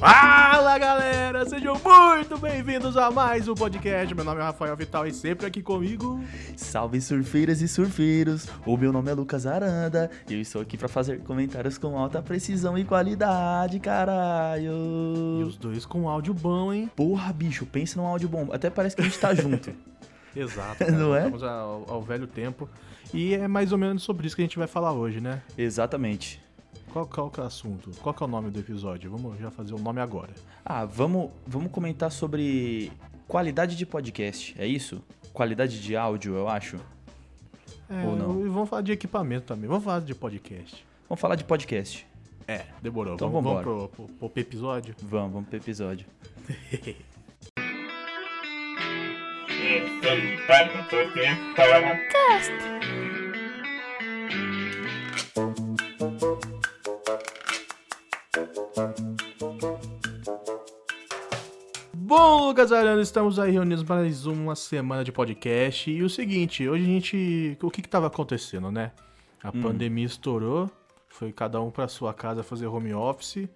[0.00, 4.14] Fala galera, sejam muito bem-vindos a mais um podcast.
[4.14, 6.18] Meu nome é Rafael Vital e sempre aqui comigo.
[6.56, 8.48] Salve surfeiras e surfeiros!
[8.64, 12.22] O meu nome é Lucas Aranda e eu estou aqui para fazer comentários com alta
[12.22, 14.72] precisão e qualidade, caralho!
[15.38, 16.90] E os dois com áudio bom, hein?
[16.96, 18.48] Porra, bicho, pensa num áudio bom.
[18.52, 19.70] Até parece que a gente tá junto.
[20.34, 20.78] Exato.
[20.78, 20.92] Cara.
[20.92, 21.22] Não é?
[21.22, 22.68] Voltamos ao, ao velho tempo.
[23.12, 25.42] E é mais ou menos sobre isso que a gente vai falar hoje, né?
[25.58, 26.40] Exatamente.
[26.92, 27.90] Qual, qual que é o assunto?
[28.00, 29.10] Qual que é o nome do episódio?
[29.10, 30.32] Vamos já fazer o nome agora.
[30.64, 32.90] Ah, vamos, vamos comentar sobre
[33.28, 35.00] qualidade de podcast, é isso?
[35.32, 36.78] Qualidade de áudio, eu acho.
[37.88, 38.44] É, Ou não?
[38.44, 39.68] E vamos falar de equipamento também.
[39.68, 40.84] Vamos falar de podcast.
[41.08, 42.06] Vamos falar de podcast.
[42.46, 43.14] É, demorou.
[43.14, 43.88] Então vamos, vamos vambora.
[43.88, 44.94] pro, pro, pro episódio?
[45.02, 46.06] Vamos, vamos pro episódio.
[62.10, 65.88] Bom, Lucas Arana, estamos aí reunidos para mais uma semana de podcast.
[65.88, 67.56] E o seguinte, hoje a gente.
[67.62, 68.90] O que que tava acontecendo, né?
[69.40, 69.62] A Hum.
[69.62, 70.68] pandemia estourou,
[71.08, 73.48] foi cada um para sua casa fazer home office.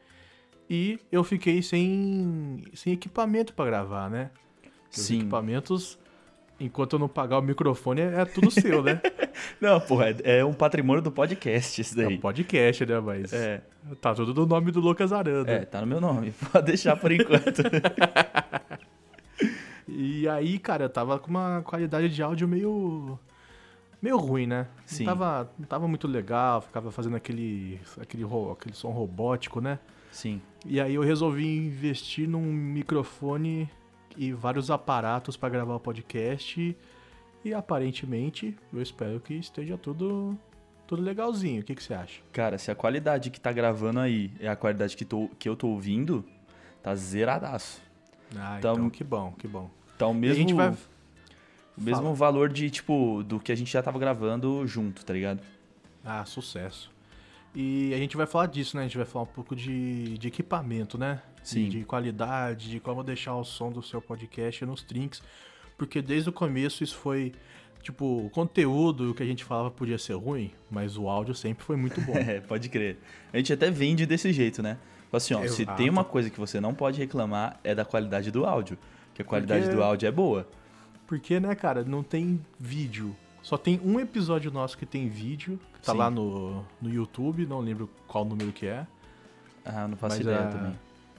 [0.71, 4.31] E eu fiquei sem, sem equipamento para gravar, né?
[4.63, 5.17] Porque Os Sim.
[5.17, 5.99] equipamentos,
[6.61, 9.01] enquanto eu não pagar o microfone, é, é tudo seu, né?
[9.61, 12.17] Não, porra, é é um patrimônio do podcast isso É daí.
[12.17, 13.01] um podcast, né?
[13.01, 13.61] Mas É,
[14.01, 15.51] tá tudo no nome do Lucas Aranda.
[15.51, 16.33] é, tá no meu nome.
[16.53, 17.63] Pode deixar por enquanto.
[19.87, 23.19] E aí, cara, eu tava com uma qualidade de áudio meio.
[24.01, 24.67] meio ruim, né?
[24.87, 25.05] Sim.
[25.05, 29.79] Não tava, não tava muito legal, ficava fazendo aquele, aquele, aquele som robótico, né?
[30.11, 30.41] Sim.
[30.65, 33.69] E aí eu resolvi investir num microfone
[34.17, 36.77] e vários aparatos pra gravar o podcast.
[37.45, 40.39] E aparentemente, eu espero que esteja tudo,
[40.87, 41.61] tudo legalzinho.
[41.61, 42.21] O que, que você acha?
[42.33, 45.55] Cara, se a qualidade que tá gravando aí é a qualidade que, tô, que eu
[45.57, 46.25] tô ouvindo,
[46.83, 47.83] tá zeradaço.
[48.37, 49.71] Ah, Então- então que bom, que bom.
[49.99, 50.71] Tá o E mesmo, a gente vai.
[50.71, 52.15] o mesmo Fala.
[52.15, 55.41] valor de, tipo, do que a gente já tava gravando junto, tá ligado?
[56.05, 56.91] Ah, sucesso.
[57.55, 58.83] E a gente vai falar disso, né?
[58.83, 61.21] A gente vai falar um pouco de, de equipamento, né?
[61.45, 61.69] Sim.
[61.69, 65.23] De, de qualidade, de como deixar o som do seu podcast nos trinks.
[65.79, 67.33] Porque desde o começo isso foi.
[67.83, 71.77] Tipo, o conteúdo que a gente falava podia ser ruim, mas o áudio sempre foi
[71.77, 72.15] muito bom.
[72.17, 72.97] É, pode crer.
[73.33, 74.79] A gente até vende desse jeito, né?
[75.13, 75.77] Assim, ó, se Exato.
[75.77, 78.77] tem uma coisa que você não pode reclamar é da qualidade do áudio.
[79.15, 80.49] Que a qualidade Porque- do áudio é boa.
[81.07, 83.15] Porque, né, cara, não tem vídeo.
[83.43, 85.99] Só tem um episódio nosso que tem vídeo, que tá Sim.
[85.99, 88.87] lá no, no YouTube, não lembro qual número que é.
[89.65, 90.73] Ah, não faço Mas ideia a- também.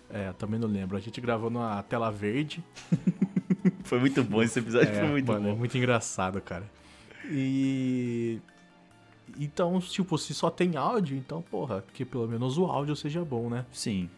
[0.09, 0.95] É, também não lembro.
[0.97, 2.63] A gente gravou numa tela verde.
[3.83, 5.57] Foi muito bom esse episódio, É, foi muito mano, é bom.
[5.57, 6.63] muito engraçado, cara.
[7.29, 8.39] E.
[9.39, 13.49] Então, tipo, se só tem áudio, então, porra, que pelo menos o áudio seja bom,
[13.49, 13.65] né?
[13.71, 14.09] Sim.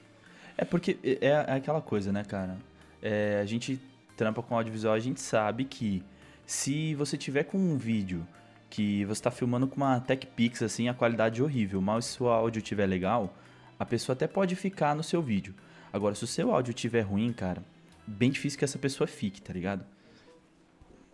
[0.58, 2.58] É porque é, é aquela coisa, né, cara?
[3.02, 3.80] É, a gente
[4.16, 6.04] trampa com audiovisual, a gente sabe que
[6.46, 8.26] se você tiver com um vídeo
[8.70, 12.22] que você tá filmando com uma Tech Pix, assim, a qualidade é horrível, mas se
[12.24, 13.34] o áudio tiver legal,
[13.80, 15.54] a pessoa até pode ficar no seu vídeo.
[15.98, 17.64] Agora, se o seu áudio tiver ruim, cara,
[18.06, 19.84] bem difícil que essa pessoa fique, tá ligado?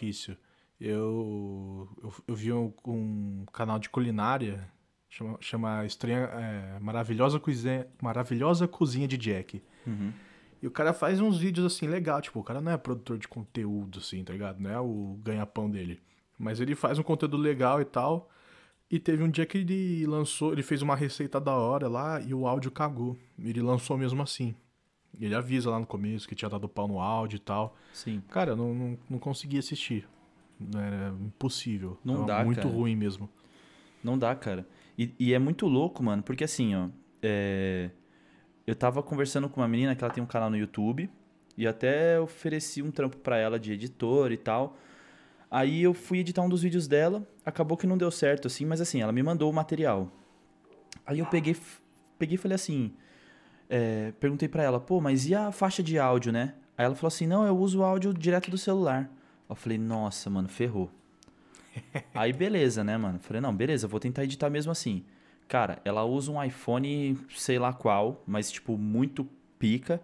[0.02, 0.36] Isso.
[0.80, 4.70] Eu, eu, eu vi um, um canal de culinária,
[5.10, 9.64] chama, chama Estranha, é, Maravilhosa, Cozinha, Maravilhosa Cozinha de Jack.
[9.88, 10.12] Uhum.
[10.62, 13.28] E o cara faz uns vídeos assim legal, tipo, o cara não é produtor de
[13.28, 14.60] conteúdo, assim, tá ligado?
[14.60, 16.02] Não é o ganha-pão dele.
[16.38, 18.30] Mas ele faz um conteúdo legal e tal.
[18.92, 22.34] E teve um dia que ele lançou, ele fez uma receita da hora lá e
[22.34, 23.18] o áudio cagou.
[23.40, 24.54] Ele lançou mesmo assim.
[25.20, 27.76] Ele avisa lá no começo que tinha dado pau no áudio e tal.
[27.94, 28.22] Sim.
[28.30, 30.08] Cara, eu não, não, não consegui assistir.
[30.76, 31.98] Era impossível.
[32.04, 32.74] Não Tava dá, muito cara.
[32.74, 33.30] ruim mesmo.
[34.04, 34.68] Não dá, cara.
[34.98, 36.90] E, e é muito louco, mano, porque assim, ó.
[37.22, 37.90] é,
[38.66, 41.10] Eu tava conversando com uma menina que ela tem um canal no YouTube.
[41.56, 44.76] E até ofereci um trampo pra ela de editor e tal.
[45.52, 47.28] Aí eu fui editar um dos vídeos dela.
[47.46, 50.10] Acabou que não deu certo, assim, mas assim, ela me mandou o material.
[51.06, 51.56] Aí eu peguei,
[52.18, 52.92] peguei e falei assim.
[53.70, 56.54] É, perguntei pra ela, pô, mas e a faixa de áudio, né?
[56.78, 59.10] Aí ela falou assim: não, eu uso o áudio direto do celular.
[59.50, 60.90] Eu falei, nossa, mano, ferrou.
[62.14, 63.20] Aí beleza, né, mano?
[63.20, 65.04] Falei, não, beleza, vou tentar editar mesmo assim.
[65.48, 69.28] Cara, ela usa um iPhone, sei lá qual, mas tipo, muito
[69.60, 70.02] pica.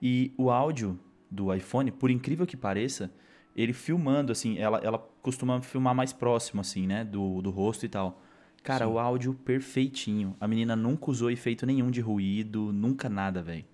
[0.00, 0.98] E o áudio
[1.30, 3.10] do iPhone, por incrível que pareça,
[3.54, 7.88] ele filmando, assim, ela, ela costuma filmar mais próximo, assim, né, do, do rosto e
[7.88, 8.22] tal.
[8.62, 8.92] Cara, Sim.
[8.92, 10.36] o áudio perfeitinho.
[10.40, 13.64] A menina nunca usou efeito nenhum de ruído, nunca nada, velho.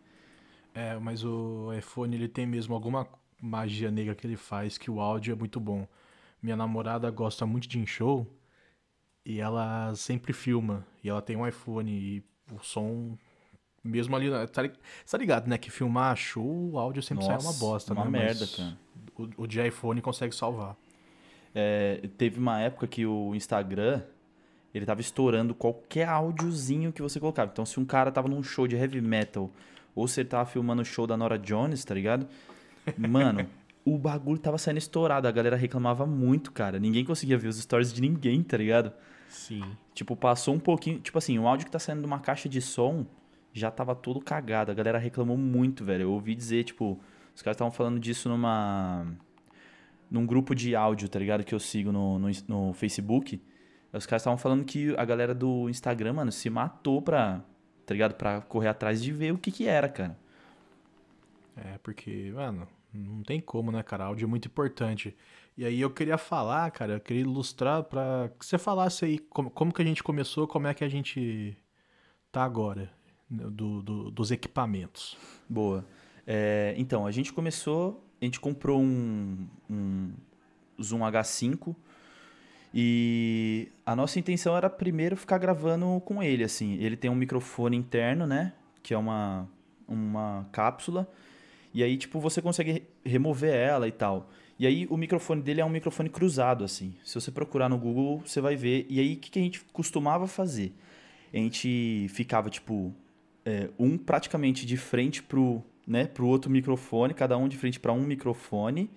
[0.75, 3.07] É, mas o iPhone ele tem mesmo alguma
[3.41, 5.87] magia negra que ele faz que o áudio é muito bom.
[6.43, 8.27] Minha namorada gosta muito de in-show
[9.25, 10.87] e ela sempre filma.
[11.03, 13.17] E ela tem um iPhone e o som
[13.85, 15.59] Mesmo ali, tá, tá ligado, né?
[15.59, 18.11] Que filmar show, o áudio sempre Nossa, sai uma bosta, uma né?
[18.11, 18.79] merda, Mas cara.
[19.15, 20.75] O, o de iPhone consegue salvar.
[21.55, 24.03] É, teve uma época que o Instagram,
[24.75, 27.51] ele tava estourando qualquer áudiozinho que você colocava.
[27.53, 29.51] Então, se um cara tava num show de heavy metal,
[29.95, 32.27] ou se ele tava filmando o show da Nora Jones, tá ligado?
[32.99, 33.47] Mano,
[33.85, 35.29] o bagulho tava saindo estourado.
[35.29, 36.81] A galera reclamava muito, cara.
[36.81, 38.93] Ninguém conseguia ver os stories de ninguém, tá ligado?
[39.29, 39.63] Sim.
[39.95, 40.99] Tipo, passou um pouquinho.
[40.99, 43.07] Tipo assim, o áudio que tá saindo de uma caixa de som
[43.53, 44.73] já tava todo cagado.
[44.73, 46.03] A galera reclamou muito, velho.
[46.03, 46.99] Eu ouvi dizer, tipo,
[47.33, 49.07] os caras estavam falando disso numa.
[50.11, 51.45] num grupo de áudio, tá ligado?
[51.45, 53.41] Que eu sigo no, no, no Facebook.
[53.97, 57.43] Os caras estavam falando que a galera do Instagram, mano, se matou pra.
[57.87, 58.15] tá ligado?
[58.15, 60.19] Pra correr atrás de ver o que que era, cara.
[61.57, 64.05] É, porque, mano, não tem como, né, cara?
[64.07, 65.17] Áudio é muito importante.
[65.57, 69.51] E aí eu queria falar, cara, eu queria ilustrar para que você falasse aí como,
[69.51, 71.57] como que a gente começou, como é que a gente
[72.33, 72.91] tá agora,
[73.31, 75.17] né, do, do dos equipamentos.
[75.49, 75.87] Boa.
[76.27, 80.13] É, então, a gente começou, a gente comprou um, um
[80.83, 81.77] Zoom H5
[82.75, 86.75] e a nossa intenção era primeiro ficar gravando com ele, assim.
[86.83, 89.49] Ele tem um microfone interno, né, que é uma,
[89.87, 91.09] uma cápsula
[91.75, 94.31] e aí, tipo, você consegue remover ela e tal.
[94.57, 96.95] E aí, o microfone dele é um microfone cruzado, assim.
[97.05, 98.87] Se você procurar no Google, você vai ver.
[98.89, 100.73] E aí, o que, que a gente costumava fazer?
[101.33, 102.95] A gente ficava, tipo,
[103.45, 107.93] é, um praticamente de frente pro, né, pro outro microfone, cada um de frente para
[107.93, 108.89] um microfone.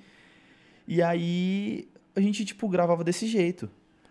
[0.88, 1.88] E aí,
[2.18, 3.70] a gente, tipo, gravava desse jeito.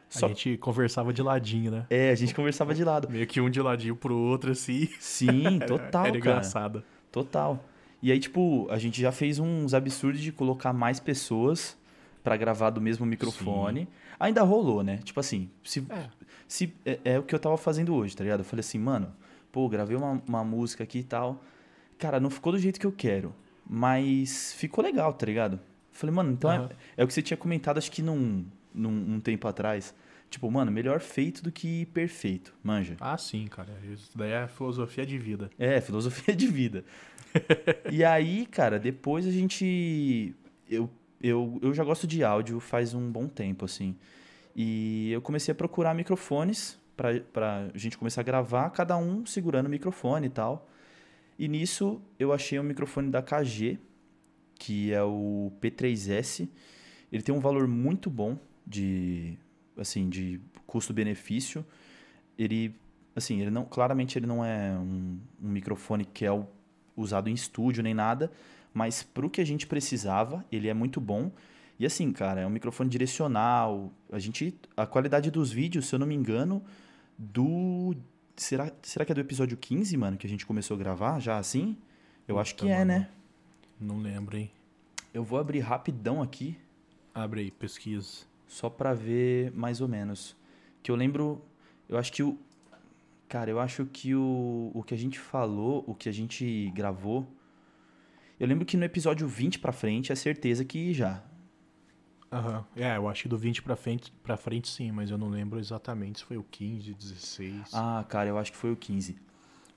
[0.09, 0.27] Só...
[0.27, 1.87] A gente conversava de ladinho, né?
[1.91, 3.11] É, a gente conversava de lado.
[3.11, 4.89] Meio que um de ladinho pro outro, assim.
[5.01, 6.85] Sim, total, Era engraçado.
[7.11, 7.65] Total.
[8.01, 11.77] E aí, tipo, a gente já fez uns absurdos de colocar mais pessoas
[12.23, 13.81] para gravar do mesmo microfone.
[13.81, 13.89] Sim.
[14.21, 14.99] Ainda rolou, né?
[14.99, 16.09] Tipo assim, se, é.
[16.47, 18.41] se é, é, o que eu tava fazendo hoje, tá ligado?
[18.41, 19.13] Eu falei assim, mano,
[19.51, 21.43] pô, gravei uma, uma música aqui e tal.
[21.99, 23.35] Cara, não ficou do jeito que eu quero,
[23.69, 25.59] mas ficou legal, tá ligado?
[25.97, 26.67] Falei, mano, então uhum.
[26.67, 28.45] é, é o que você tinha comentado, acho que num,
[28.75, 29.95] num um tempo atrás.
[30.29, 32.97] Tipo, mano, melhor feito do que perfeito, manja.
[33.01, 33.69] Ah, sim, cara.
[33.93, 35.51] Isso daí é filosofia de vida.
[35.59, 36.85] É, filosofia de vida.
[37.91, 40.35] e aí, cara, depois a gente.
[40.69, 40.91] Eu,
[41.23, 43.97] eu, eu já gosto de áudio faz um bom tempo, assim.
[44.55, 49.67] E eu comecei a procurar microfones pra, pra gente começar a gravar, cada um segurando
[49.67, 50.69] o microfone e tal.
[51.39, 53.79] E nisso eu achei um microfone da KG,
[54.59, 56.49] que é o P3S.
[57.13, 59.39] Ele tem um valor muito bom de
[59.77, 61.65] assim de custo-benefício.
[62.39, 62.75] Ele
[63.15, 66.47] assim, ele não claramente ele não é um, um microfone que é o
[66.97, 68.33] usado em estúdio nem nada,
[68.73, 71.31] mas pro que a gente precisava, ele é muito bom.
[71.79, 73.93] E assim, cara, é um microfone direcional.
[74.11, 76.63] A gente a qualidade dos vídeos, se eu não me engano,
[77.19, 77.95] do
[78.35, 81.39] será será que é do episódio 15, mano, que a gente começou a gravar já
[81.39, 81.77] assim?
[82.27, 82.87] Eu Puta, acho que é, mano.
[82.87, 83.09] né?
[83.81, 84.51] Não lembro, hein.
[85.13, 86.59] Eu vou abrir rapidão aqui.
[87.15, 88.25] Abre aí, pesquisa.
[88.47, 90.37] Só para ver mais ou menos.
[90.83, 91.43] Que eu lembro,
[91.89, 92.39] eu acho que o
[93.29, 97.27] Cara, eu acho que o, o que a gente falou, o que a gente gravou.
[98.39, 101.23] Eu lembro que no episódio 20 pra frente é certeza que já.
[102.31, 102.59] Aham.
[102.59, 102.83] Uhum.
[102.83, 105.59] É, eu acho que do 20 pra frente, pra frente sim, mas eu não lembro
[105.59, 107.71] exatamente se foi o 15, 16.
[107.73, 109.17] Ah, cara, eu acho que foi o 15.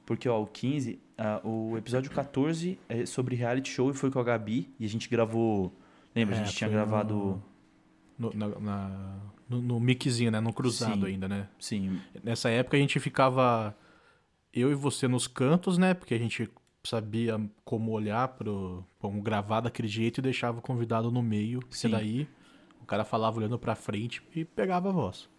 [0.06, 4.20] Porque, ó, o 15, uh, o episódio 14 é sobre reality show e foi com
[4.20, 4.74] a Gabi.
[4.80, 5.74] E a gente gravou.
[6.16, 6.36] Lembra?
[6.36, 7.42] É, a gente tinha gravado.
[8.18, 10.40] No, na, na, no, no miczinho, né?
[10.40, 11.48] No cruzado sim, ainda, né?
[11.60, 12.02] Sim.
[12.24, 13.76] Nessa época a gente ficava
[14.54, 15.94] eu e você nos cantos, né?
[15.94, 16.50] Porque a gente
[16.84, 21.90] sabia como olhar pro como gravar daquele jeito e deixava o convidado no meio, sim.
[21.90, 22.28] daí
[22.82, 25.30] o cara falava olhando para frente e pegava a voz.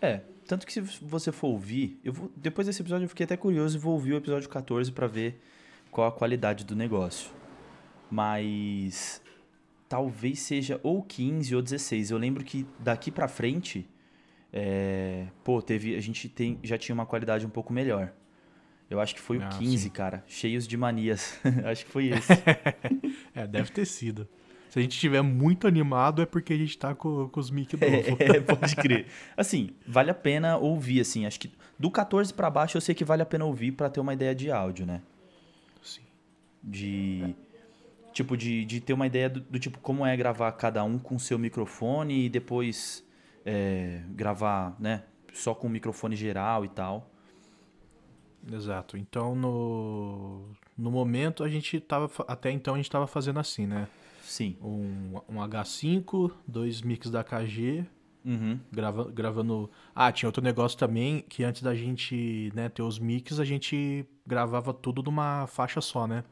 [0.00, 3.36] É, tanto que se você for ouvir, eu vou, depois desse episódio eu fiquei até
[3.36, 5.40] curioso e vou ouvir o episódio 14 para ver
[5.92, 7.30] qual a qualidade do negócio.
[8.10, 9.22] Mas
[9.88, 12.10] talvez seja ou 15 ou 16.
[12.10, 13.88] Eu lembro que daqui para frente,
[14.52, 18.12] é, pô, teve, a gente tem, já tinha uma qualidade um pouco melhor.
[18.90, 19.88] Eu acho que foi ah, o 15, sim.
[19.88, 20.24] cara.
[20.26, 21.38] Cheios de manias.
[21.64, 22.32] acho que foi esse.
[23.36, 24.28] é, deve ter sido.
[24.70, 27.74] Se a gente estiver muito animado, é porque a gente tá com, com os mic
[27.76, 27.90] novos.
[28.18, 29.06] É, pode crer.
[29.36, 31.26] Assim, vale a pena ouvir, assim.
[31.26, 34.00] Acho que do 14 para baixo eu sei que vale a pena ouvir para ter
[34.00, 35.02] uma ideia de áudio, né?
[35.82, 36.02] Sim.
[36.62, 37.34] De.
[37.46, 37.50] É
[38.12, 41.18] Tipo, de, de ter uma ideia do, do, tipo como é gravar cada um com
[41.18, 43.04] seu microfone e depois
[43.46, 45.04] é, gravar, né?
[45.32, 47.08] Só com o microfone geral e tal.
[48.52, 48.96] Exato.
[48.96, 52.10] Então, no, no momento, a gente tava.
[52.26, 53.86] Até então a gente tava fazendo assim, né?
[54.30, 54.56] Sim.
[54.62, 57.84] Um, um H5, dois mix da KG
[58.22, 58.60] Uhum.
[58.70, 59.70] Grava, gravando.
[59.94, 64.04] Ah, tinha outro negócio também que antes da gente né, ter os mix, a gente
[64.26, 66.22] gravava tudo numa faixa só, né?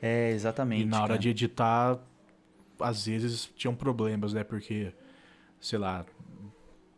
[0.00, 0.82] É, exatamente.
[0.82, 1.18] E na hora cara.
[1.18, 1.98] de editar,
[2.78, 4.44] às vezes tinham problemas, né?
[4.44, 4.92] Porque,
[5.60, 6.06] sei lá,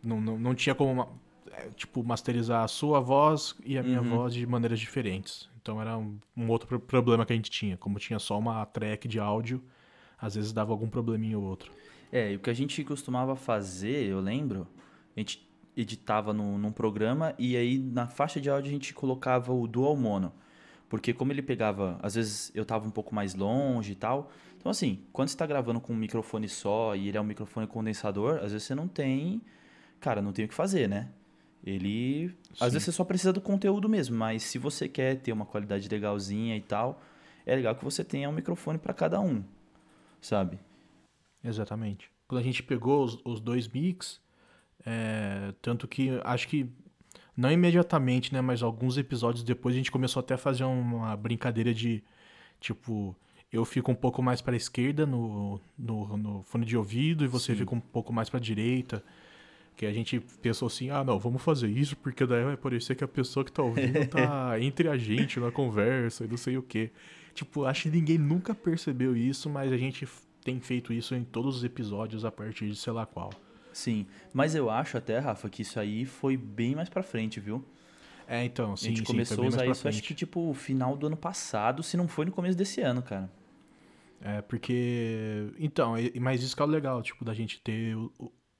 [0.02, 1.08] não, não, não tinha como,
[1.50, 4.10] é, tipo, masterizar a sua voz e a minha Uhum.
[4.10, 5.48] voz de maneiras diferentes.
[5.62, 7.78] Então era um, um outro pro- problema que a gente tinha.
[7.78, 9.64] Como tinha só uma track de áudio,
[10.24, 11.70] às vezes dava algum probleminha ou outro.
[12.10, 14.66] É, e o que a gente costumava fazer, eu lembro,
[15.14, 19.52] a gente editava no, num programa e aí na faixa de áudio a gente colocava
[19.52, 20.32] o dual mono.
[20.88, 24.30] Porque como ele pegava, às vezes eu tava um pouco mais longe e tal.
[24.58, 27.66] Então assim, quando você tá gravando com um microfone só e ele é um microfone
[27.66, 29.42] condensador, às vezes você não tem,
[30.00, 31.10] cara, não tem o que fazer, né?
[31.66, 32.64] Ele, Sim.
[32.64, 35.88] às vezes você só precisa do conteúdo mesmo, mas se você quer ter uma qualidade
[35.88, 37.02] legalzinha e tal,
[37.44, 39.42] é legal que você tenha um microfone para cada um,
[40.24, 40.58] sabe?
[41.42, 42.10] Exatamente.
[42.26, 44.20] Quando a gente pegou os, os dois mix,
[44.84, 46.68] é, tanto que acho que
[47.36, 51.74] não imediatamente, né, mas alguns episódios depois a gente começou até a fazer uma brincadeira
[51.74, 52.02] de
[52.60, 53.14] tipo,
[53.52, 57.28] eu fico um pouco mais para a esquerda no, no, no fone de ouvido e
[57.28, 57.58] você Sim.
[57.58, 59.04] fica um pouco mais para a direita.
[59.76, 63.02] Que a gente pensou assim, ah, não, vamos fazer isso porque daí vai parecer que
[63.02, 66.62] a pessoa que tá ouvindo tá entre a gente na conversa e não sei o
[66.62, 66.92] quê.
[67.34, 70.06] Tipo, acho que ninguém nunca percebeu isso, mas a gente
[70.42, 73.30] tem feito isso em todos os episódios a partir de sei lá qual.
[73.72, 77.64] Sim, mas eu acho até, Rafa, que isso aí foi bem mais pra frente, viu?
[78.26, 80.02] É, então, sim, a gente sim, começou a usar isso, acho frente.
[80.02, 83.28] que tipo, final do ano passado, se não foi no começo desse ano, cara.
[84.20, 85.52] É, porque.
[85.58, 87.96] Então, mas isso que é o legal, tipo, da gente ter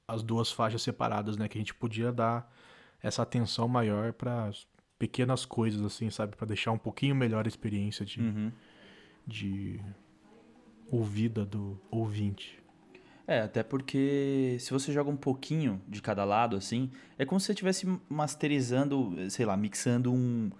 [0.07, 1.47] as duas faixas separadas, né?
[1.47, 2.53] Que a gente podia dar
[3.01, 4.51] essa atenção maior para
[4.97, 6.35] pequenas coisas, assim, sabe?
[6.35, 8.51] Pra deixar um pouquinho melhor a experiência de, Uhum.
[9.27, 9.79] de
[10.91, 12.59] ouvida do ouvinte.
[13.27, 17.47] É, até porque se você joga um pouquinho de cada lado, assim, é como se
[17.47, 20.51] você estivesse masterizando, sei lá, mixando um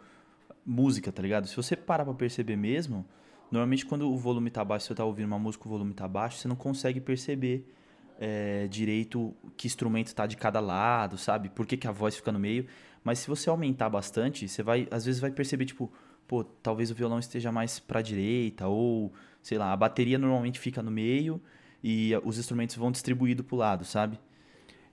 [0.66, 1.48] música, tá ligado?
[1.48, 3.06] Se você parar pra perceber mesmo,
[3.52, 6.40] normalmente quando o volume tá baixo, você tá ouvindo uma música, o volume tá baixo,
[6.40, 7.72] você não consegue perceber
[8.20, 11.50] é, direito que instrumento tá de cada lado, sabe?
[11.50, 12.66] Por que, que a voz fica no meio.
[13.06, 15.94] Mas se você aumentar bastante, você vai, às vezes vai perceber, tipo,
[16.28, 20.82] pô, talvez o violão esteja mais pra direita, ou, sei lá, a bateria normalmente fica
[20.82, 21.40] no meio
[21.84, 24.20] e os instrumentos vão distribuídos pro lado, sabe?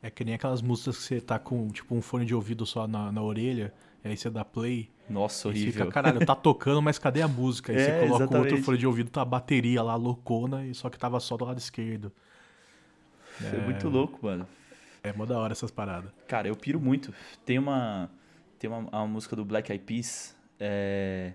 [0.03, 2.87] É que nem aquelas músicas que você tá com, tipo, um fone de ouvido só
[2.87, 3.73] na, na orelha,
[4.05, 5.73] e aí você dá play, Nossa, horrível.
[5.73, 7.73] fica, caralho, tá tocando, mas cadê a música?
[7.73, 10.75] Aí É, você coloca o outro fone de ouvido, tá a bateria lá loucona, e
[10.75, 12.13] só que tava só do lado esquerdo.
[13.43, 14.47] É muito louco, mano.
[15.03, 16.11] É mó da hora essas paradas.
[16.29, 17.13] Cara, eu piro muito.
[17.45, 18.11] Tem uma
[18.59, 20.37] tem uma, uma música do Black Eyed Peas.
[20.61, 21.33] é,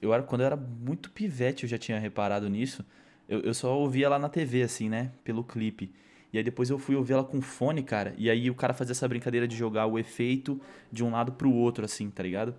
[0.00, 2.84] eu era, quando eu era muito pivete, eu já tinha reparado nisso.
[3.28, 5.10] Eu, eu só ouvia ela na TV, assim, né?
[5.24, 5.92] Pelo clipe.
[6.32, 8.14] E aí depois eu fui ouvir ela com fone, cara.
[8.16, 11.52] E aí o cara fazia essa brincadeira de jogar o efeito de um lado pro
[11.52, 12.54] outro, assim, tá ligado?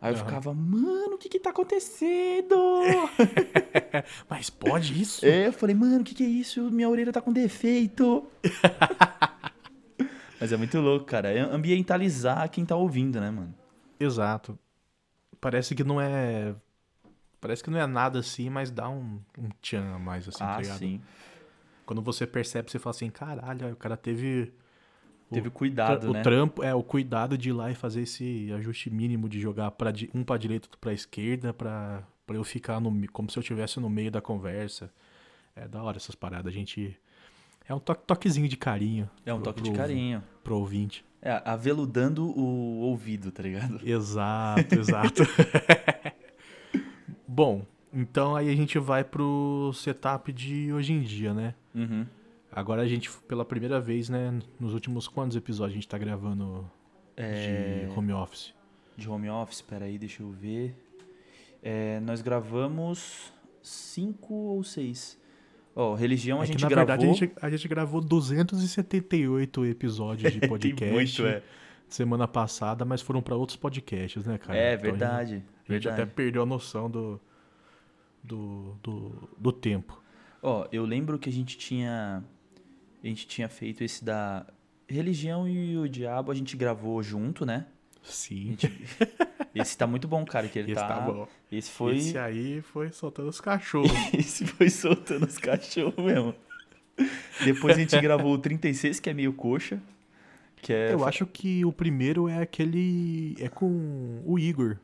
[0.00, 0.24] Aí eu Aham.
[0.24, 2.54] ficava, mano, o que que tá acontecendo?
[4.30, 5.26] Mas pode isso?
[5.26, 6.70] É, eu falei, mano, o que, que é isso?
[6.70, 8.24] Minha orelha tá com defeito.
[10.40, 11.32] Mas é muito louco, cara.
[11.32, 13.54] É ambientalizar quem tá ouvindo, né, mano?
[13.98, 14.58] Exato.
[15.40, 16.54] Parece que não é.
[17.40, 20.56] Parece que não é nada assim, mas dá um, um tchan a mais, assim, tá
[20.56, 20.78] ah, ligado?
[20.78, 21.00] sim.
[21.86, 24.52] Quando você percebe, você fala assim, caralho, o cara teve.
[25.30, 26.22] o- Teve cuidado, o né?
[26.22, 29.92] trampo, é, o cuidado de ir lá e fazer esse ajuste mínimo de jogar pra,
[30.14, 33.78] um pra direita, outro pra esquerda, pra, pra eu ficar no, como se eu estivesse
[33.80, 34.92] no meio da conversa.
[35.54, 36.52] É da hora essas paradas.
[36.52, 36.96] A gente.
[37.68, 39.08] É um toque, toquezinho de carinho.
[39.26, 40.22] É um pro- toque de pro- carinho.
[40.42, 41.04] Pro ouvinte.
[41.20, 43.80] É, aveludando o ouvido, tá ligado?
[43.86, 45.22] Exato, exato.
[47.26, 51.54] Bom, então aí a gente vai pro setup de hoje em dia, né?
[51.74, 52.06] Uhum.
[52.50, 54.38] Agora a gente, pela primeira vez, né?
[54.58, 56.68] Nos últimos quantos episódios a gente tá gravando
[57.16, 58.54] É, de home office?
[58.96, 60.74] de home office, peraí, deixa eu ver.
[61.62, 63.32] É, nós gravamos
[63.62, 65.17] cinco ou seis.
[65.80, 66.86] Ó, religião a É que, gente na gravou.
[66.88, 71.40] verdade a gente, a gente gravou 278 episódios de podcast Tem muito, é.
[71.88, 74.58] semana passada, mas foram pra outros podcasts, né, cara?
[74.58, 75.32] É, Então, a gente- verdade.
[75.34, 75.36] A
[75.72, 76.02] gente verdade.
[76.02, 77.20] até perdeu a noção do,
[78.24, 80.02] do, do, do tempo.
[80.42, 82.24] Ó, eu lembro que a gente tinha.
[83.02, 84.44] A gente tinha feito esse da
[84.88, 87.66] religião e o diabo, a gente gravou junto, né?
[88.02, 88.56] A Sim.
[88.58, 88.72] gente-
[89.54, 90.88] Esse tá muito bom, cara, que ele Esse tá.
[90.88, 91.26] tá bom.
[91.50, 91.96] Esse foi.
[91.96, 93.90] Esse aí foi soltando os cachorros.
[94.12, 96.34] Esse foi soltando os cachorros mesmo.
[97.44, 99.80] Depois a gente gravou o 36, que é meio coxa.
[100.60, 100.92] Que é.
[100.92, 103.36] Eu acho que o primeiro é aquele.
[103.38, 104.76] É com o Igor.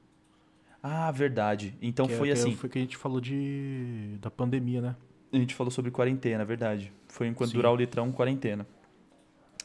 [0.82, 1.74] Ah, verdade.
[1.80, 2.54] Então que é- foi é- assim.
[2.54, 4.16] Foi que a gente falou de.
[4.20, 4.96] da pandemia, né?
[5.32, 6.92] A gente falou sobre quarentena, verdade.
[7.08, 7.56] Foi enquanto Sim.
[7.56, 8.66] durar o litrão, quarentena.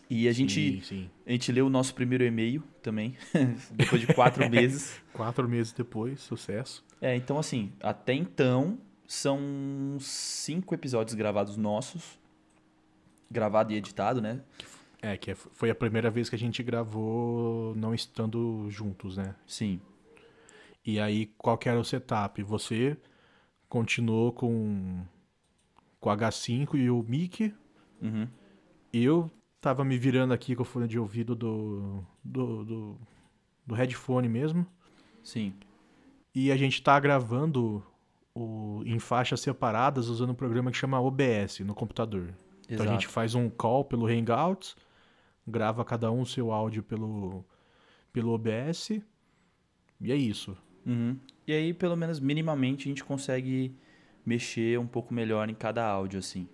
[0.10, 1.10] E a gente, Sim, sim.
[1.26, 3.16] a gente leu o nosso primeiro e-mail também,
[3.72, 5.00] depois de quatro meses.
[5.14, 6.84] Quatro meses depois, sucesso.
[7.00, 12.18] É, então assim, até então são cinco episódios gravados nossos.
[13.30, 14.42] Gravado e editado, né?
[15.02, 19.36] É, que é- foi a primeira vez que a gente gravou não estando juntos, né?
[19.46, 19.80] Sim.
[20.84, 22.42] E aí, qual que era o setup?
[22.42, 22.98] Você
[23.70, 25.04] continuou com,
[26.00, 27.54] com o H5 e o mic.
[28.02, 28.28] Uhum.
[28.92, 29.30] Eu
[29.62, 32.98] tava me virando aqui com o fone de ouvido do, do, do,
[33.66, 34.66] do headphone mesmo.
[35.24, 35.54] Sim.
[36.34, 37.84] E a gente tá gravando
[38.34, 42.34] o, em faixas separadas usando um programa que chama OBS no computador.
[42.64, 42.90] Então Exato.
[42.90, 44.76] a gente faz um call pelo Hangouts,
[45.48, 47.44] grava cada um o seu áudio pelo,
[48.14, 49.02] pelo OBS.
[50.00, 50.56] E é isso.
[50.86, 51.18] Uhum.
[51.46, 53.76] E aí, pelo menos minimamente, a gente consegue
[54.26, 56.48] mexer um pouco melhor em cada áudio, assim.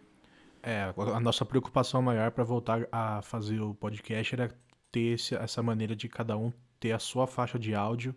[0.67, 4.49] É, a nossa preocupação maior para voltar a fazer o podcast era
[4.91, 8.15] ter esse- essa maneira de cada um ter a sua faixa de áudio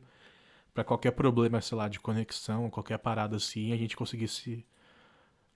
[0.73, 4.65] para qualquer problema, sei lá, de conexão, qualquer parada assim, a gente conseguisse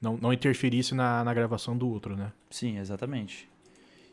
[0.01, 2.33] não, não interferisse na, na gravação do outro, né?
[2.51, 3.49] Sim, exatamente.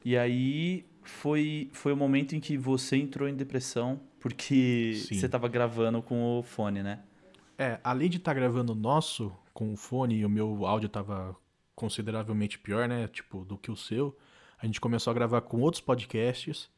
[0.06, 5.16] E aí foi, foi o momento em que você entrou em depressão porque Sim.
[5.20, 7.00] você tava gravando com o fone, né?
[7.58, 11.36] É, além de estar gravando o nosso com o fone e o meu áudio tava
[11.80, 13.08] consideravelmente pior, né?
[13.08, 14.16] Tipo, do que o seu,
[14.62, 16.70] a gente começou a gravar com outros podcasts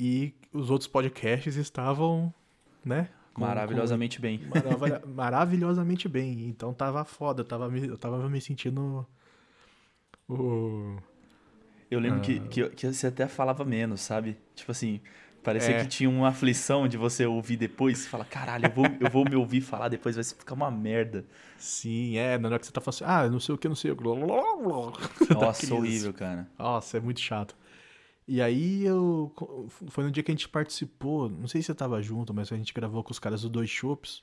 [0.00, 2.32] e os outros podcasts estavam,
[2.84, 3.10] né?
[3.34, 4.38] com- Maravilhosamente bem.
[4.38, 6.48] com- maravilha- maravilhosamente bem.
[6.48, 9.06] Então tava foda, eu tava me, eu tava me sentindo.
[10.28, 10.96] O...
[11.90, 12.22] Eu lembro Ah.
[12.22, 14.38] que, que, que você até falava menos, sabe?
[14.54, 15.00] Tipo assim,
[15.42, 15.82] parecia É.
[15.82, 18.06] que tinha uma aflição de você ouvir depois.
[18.06, 21.24] Fala, caralho, eu vou, eu vou me ouvir falar depois, vai ficar uma merda.
[21.58, 23.74] Sim, é, na hora que você tá falando assim, ah, não sei o que, não
[23.76, 24.02] sei o que.
[25.34, 26.48] Nossa, horrível, cara.
[26.58, 27.56] Nossa, é muito chato.
[28.26, 29.32] E aí eu.
[29.88, 32.56] Foi no dia que a gente participou, não sei se você tava junto, mas a
[32.56, 34.22] gente gravou com os caras do Dois Shops.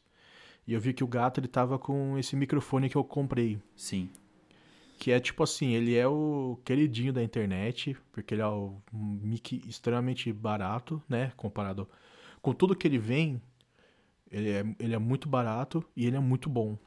[0.66, 3.58] E eu vi que o gato ele tava com esse microfone que eu comprei.
[3.76, 4.10] Sim.
[4.98, 9.20] Que é tipo assim, ele é o queridinho da internet, porque ele é o- um
[9.22, 11.32] mic extremamente barato, né?
[11.38, 11.88] Comparado
[12.42, 13.40] com tudo que ele vem,
[14.32, 16.78] ele é, ele é muito barato e ele é muito bom.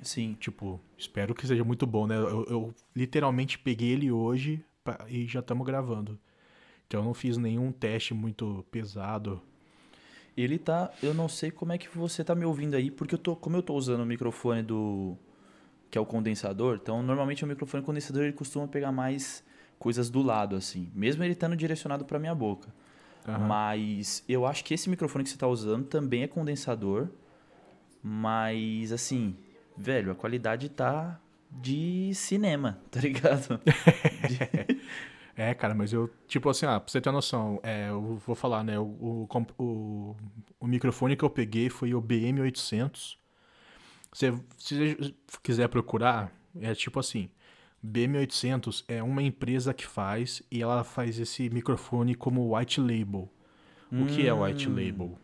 [0.00, 0.36] Sim.
[0.38, 2.16] Tipo, espero que seja muito bom, né?
[2.16, 6.18] Eu, eu literalmente peguei ele hoje pra- e já estamos gravando.
[6.86, 9.42] Então eu não fiz nenhum teste muito pesado.
[10.36, 10.90] Ele tá.
[11.02, 13.34] Eu não sei como é que você tá me ouvindo aí, porque eu tô.
[13.36, 15.16] Como eu tô usando o microfone do.
[15.90, 19.44] Que é o condensador, então normalmente o microfone condensador ele costuma pegar mais
[19.78, 20.90] coisas do lado, assim.
[20.94, 22.68] Mesmo ele estando direcionado pra minha boca.
[23.26, 23.46] Aham.
[23.46, 27.08] Mas eu acho que esse microfone que você tá usando também é condensador.
[28.02, 29.36] Mas assim,
[29.76, 33.60] velho, a qualidade tá de cinema, tá ligado?
[35.36, 38.34] É, cara, mas eu, tipo assim, ah, pra você ter uma noção, é, eu vou
[38.34, 38.78] falar, né?
[38.78, 40.16] O, o, o,
[40.60, 43.16] o microfone que eu peguei foi o BM800.
[44.12, 47.30] Você, se você quiser procurar, é tipo assim:
[47.82, 53.28] BM800 é uma empresa que faz e ela faz esse microfone como white label.
[53.98, 54.74] O que é white Hum.
[54.74, 55.18] label?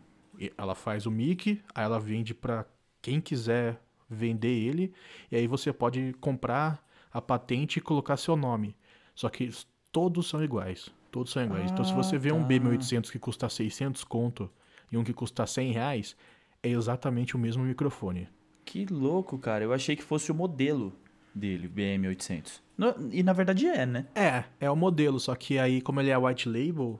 [0.57, 2.65] Ela faz o mic, aí ela vende pra
[3.01, 4.93] quem quiser vender ele,
[5.31, 8.75] e aí você pode comprar a patente e colocar seu nome.
[9.15, 9.49] Só que
[9.91, 10.89] todos são iguais.
[11.11, 11.71] Todos são iguais.
[11.71, 12.43] então, se você Ah, vê um tá.
[12.43, 14.49] BM800 que custa 600 conto
[14.91, 16.15] e um que custa 100 reais,
[16.61, 18.27] é exatamente o mesmo microfone.
[18.67, 19.63] Que louco, cara.
[19.63, 20.93] Eu achei que fosse o modelo
[21.33, 22.61] dele, BM800.
[22.77, 24.07] No- e na verdade é, né?
[24.13, 26.99] É, é o modelo, só que aí, como ele é white label,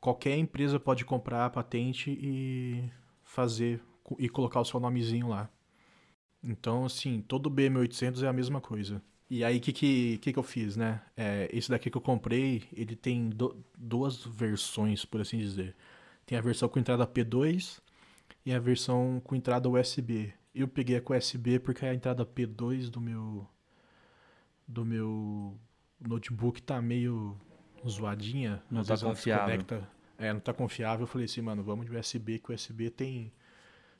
[0.00, 2.82] qualquer empresa pode comprar a patente e
[3.22, 3.82] fazer
[4.18, 5.50] e colocar o seu nomezinho lá.
[6.42, 9.02] Então, assim, todo BM800 é a mesma coisa.
[9.28, 11.02] E aí, o que, que, que que eu fiz, né?
[11.14, 15.76] É, esse daqui que eu comprei, ele tem do- duas versões, por assim dizer.
[16.24, 17.78] Tem a versão com entrada P2
[18.46, 20.32] e a versão com entrada USB.
[20.58, 23.46] Eu peguei a com USB porque a entrada P2 do meu
[24.66, 25.56] do meu
[26.00, 27.36] notebook tá meio
[27.88, 28.62] zoadinha.
[28.70, 29.64] Não tá confiável.
[30.18, 31.04] É, não tá confiável.
[31.04, 33.32] Eu falei assim, mano, vamos de USB, que o USB tem,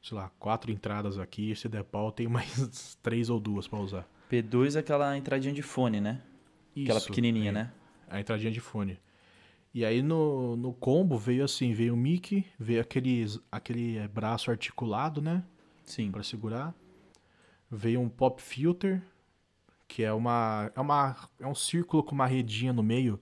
[0.02, 1.54] sei lá, quatro entradas aqui.
[1.54, 4.08] Se der pau, tem mais três ou duas pra usar.
[4.28, 6.20] P2 é aquela entradinha de fone, né?
[6.76, 7.72] Aquela Isso, pequenininha, é, né?
[8.08, 8.98] A entradinha de fone.
[9.72, 15.22] E aí no, no combo veio assim, veio o mic, veio aquele eh, braço articulado,
[15.22, 15.44] né?
[15.88, 16.10] Sim.
[16.10, 16.74] Pra segurar.
[17.70, 19.02] Veio um pop filter,
[19.86, 23.20] que é uma é uma é um círculo com uma redinha no meio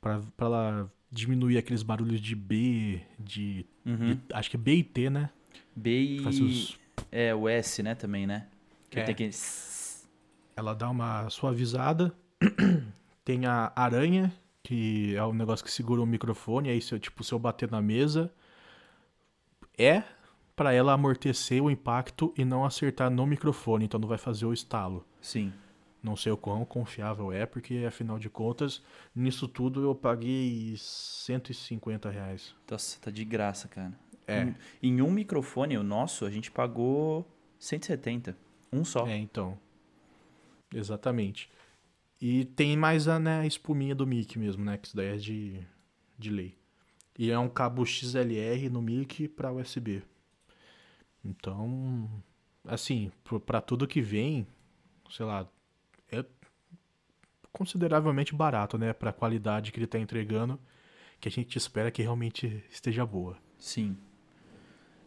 [0.00, 4.14] pra pra ela diminuir aqueles barulhos de B, de, Uhum.
[4.14, 5.30] de- acho que é B e T, né?
[5.76, 6.26] B e...
[6.26, 6.78] os-
[7.10, 8.46] É, o S, né, também, né?
[8.88, 9.02] Que É.
[9.04, 9.32] tem aquele...
[10.56, 12.14] ela dá uma suavizada.
[13.24, 14.32] Tem a aranha,
[14.64, 17.70] que é o negócio que segura o microfone, aí se eu, tipo, se eu bater
[17.70, 18.32] na mesa,
[19.78, 20.02] é
[20.54, 24.52] para ela amortecer o impacto e não acertar no microfone, então não vai fazer o
[24.52, 25.04] estalo.
[25.20, 25.52] Sim.
[26.02, 28.82] Não sei o quão confiável é, porque afinal de contas,
[29.14, 32.54] nisso tudo eu paguei 150 reais.
[32.68, 33.92] Nossa, tá de graça, cara.
[34.26, 34.42] É.
[34.82, 37.26] Em, em um microfone, o nosso, a gente pagou
[37.58, 38.36] 170.
[38.72, 39.06] Um só.
[39.06, 39.58] É, então.
[40.74, 41.48] Exatamente.
[42.20, 44.78] E tem mais a né, espuminha do mic mesmo, né?
[44.78, 45.60] Que isso daí é de,
[46.18, 46.56] de lei.
[47.18, 50.02] E é um cabo XLR no mic para USB.
[51.24, 52.08] Então,
[52.66, 53.10] assim,
[53.46, 54.46] pra tudo que vem,
[55.10, 55.46] sei lá,
[56.10, 56.24] é
[57.52, 58.92] consideravelmente barato, né?
[58.92, 60.58] Pra qualidade que ele tá entregando,
[61.20, 63.36] que a gente espera que realmente esteja boa.
[63.58, 63.96] Sim.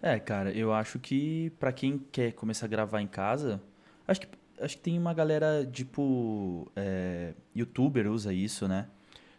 [0.02, 3.62] É, cara, eu acho que pra quem quer começar a gravar em casa,
[4.08, 4.28] acho que,
[4.62, 8.88] acho que tem uma galera, tipo, é, youtuber usa isso, né?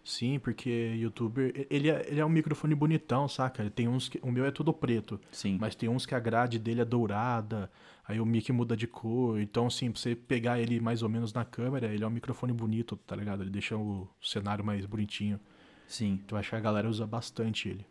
[0.07, 3.61] Sim, porque youtuber, ele é, ele é um microfone bonitão, saca?
[3.61, 5.21] Ele tem uns que, o meu é tudo preto.
[5.33, 5.59] Sim.
[5.61, 7.69] Mas tem uns que a grade dele é dourada,
[8.07, 9.41] aí o mic muda de cor.
[9.41, 12.53] Então, assim, pra você pegar ele mais ou menos na câmera, ele é um microfone
[12.53, 13.43] bonito, tá ligado?
[13.43, 15.41] Ele deixa o cenário mais bonitinho.
[15.89, 16.21] Sim.
[16.25, 17.85] Então, acho que a galera usa bastante ele.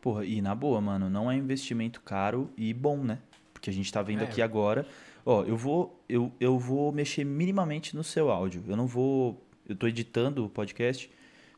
[0.00, 3.20] Porra, e na boa, mano, não é investimento caro e bom, né?
[3.52, 4.24] Porque a gente tá vendo É.
[4.24, 4.84] aqui agora.
[5.24, 8.64] Ó, eu vou, eu, eu vou mexer minimamente no seu áudio.
[8.66, 9.40] Eu não vou.
[9.68, 11.08] Eu tô editando o podcast,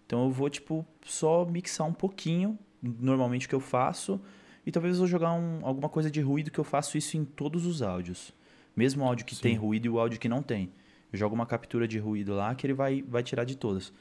[0.06, 4.20] então eu vou, tipo, só mixar um pouquinho, normalmente o que eu faço.
[4.66, 7.24] E talvez eu vou jogar um- alguma coisa de ruído que eu faço isso em
[7.24, 8.32] todos os áudios.
[8.76, 9.42] Mesmo o áudio que Sim.
[9.42, 10.72] tem ruído e o áudio que não tem.
[11.12, 13.92] Eu jogo uma captura de ruído lá que ele vai, vai tirar de todas.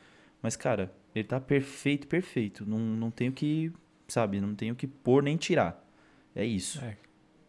[0.41, 2.65] Mas, cara, ele tá perfeito, perfeito.
[2.65, 3.71] Não, não tenho que,
[4.07, 5.85] sabe, não tenho que pôr nem tirar.
[6.35, 6.79] É isso.
[6.83, 6.97] É,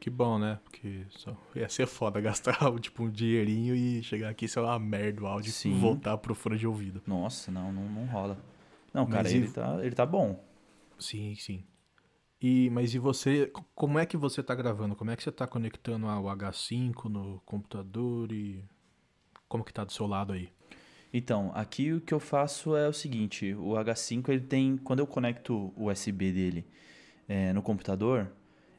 [0.05, 0.61] que bom, né?
[0.65, 4.79] Porque só ia ser foda gastar, tipo, um dinheirinho e chegar aqui e ser uma
[4.79, 5.75] merda o áudio Sim.
[5.75, 7.03] e voltar pro fone de ouvido.
[7.07, 8.37] Nossa, não, não, não rola.
[8.93, 10.45] Não, Mas cara, e- ele, tá, ele tá bom.
[10.99, 11.65] Sim, sim.
[12.39, 14.95] E, mas e você, co- como é que você tá gravando?
[14.95, 18.63] Como é que você tá conectando ao H5 no computador e
[19.49, 20.51] como que tá do seu lado aí?
[21.15, 25.07] Então, aqui o que eu faço é o seguinte, o H5 ele tem, quando eu
[25.07, 26.67] conecto o USB dele
[27.27, 28.31] eh, no computador,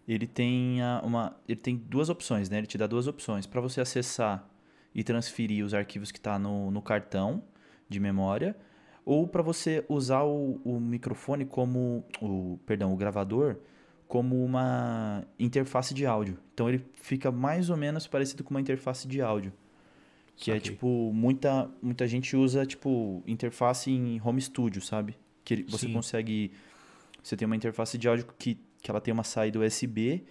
[0.07, 2.57] ele tem uma, ele tem duas opções, né?
[2.59, 4.47] Ele te dá duas opções para você acessar
[4.93, 7.43] e transferir os arquivos que tá no, no cartão
[7.89, 8.55] de memória,
[9.03, 13.57] ou para você usar o, o microfone como, o, perdão, o gravador
[14.07, 16.37] como uma interface de áudio.
[16.53, 19.51] Então ele fica mais ou menos parecido com uma interface de áudio.
[20.37, 20.71] Que é Saquei.
[20.73, 25.15] tipo, muita, muita gente usa, tipo, interface em home studio, sabe?
[25.43, 25.93] Que ele- você Sim.
[25.93, 26.51] consegue.
[27.23, 30.23] Você tem uma interface de áudio que, que ela tem uma saída USB.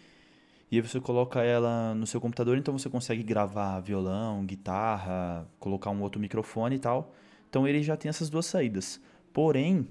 [0.70, 5.90] E aí você coloca ela no seu computador, então você consegue gravar violão, guitarra, colocar
[5.90, 7.12] um outro microfone e tal.
[7.50, 9.00] Então ele já tem essas duas saídas.
[9.32, 9.88] Porém,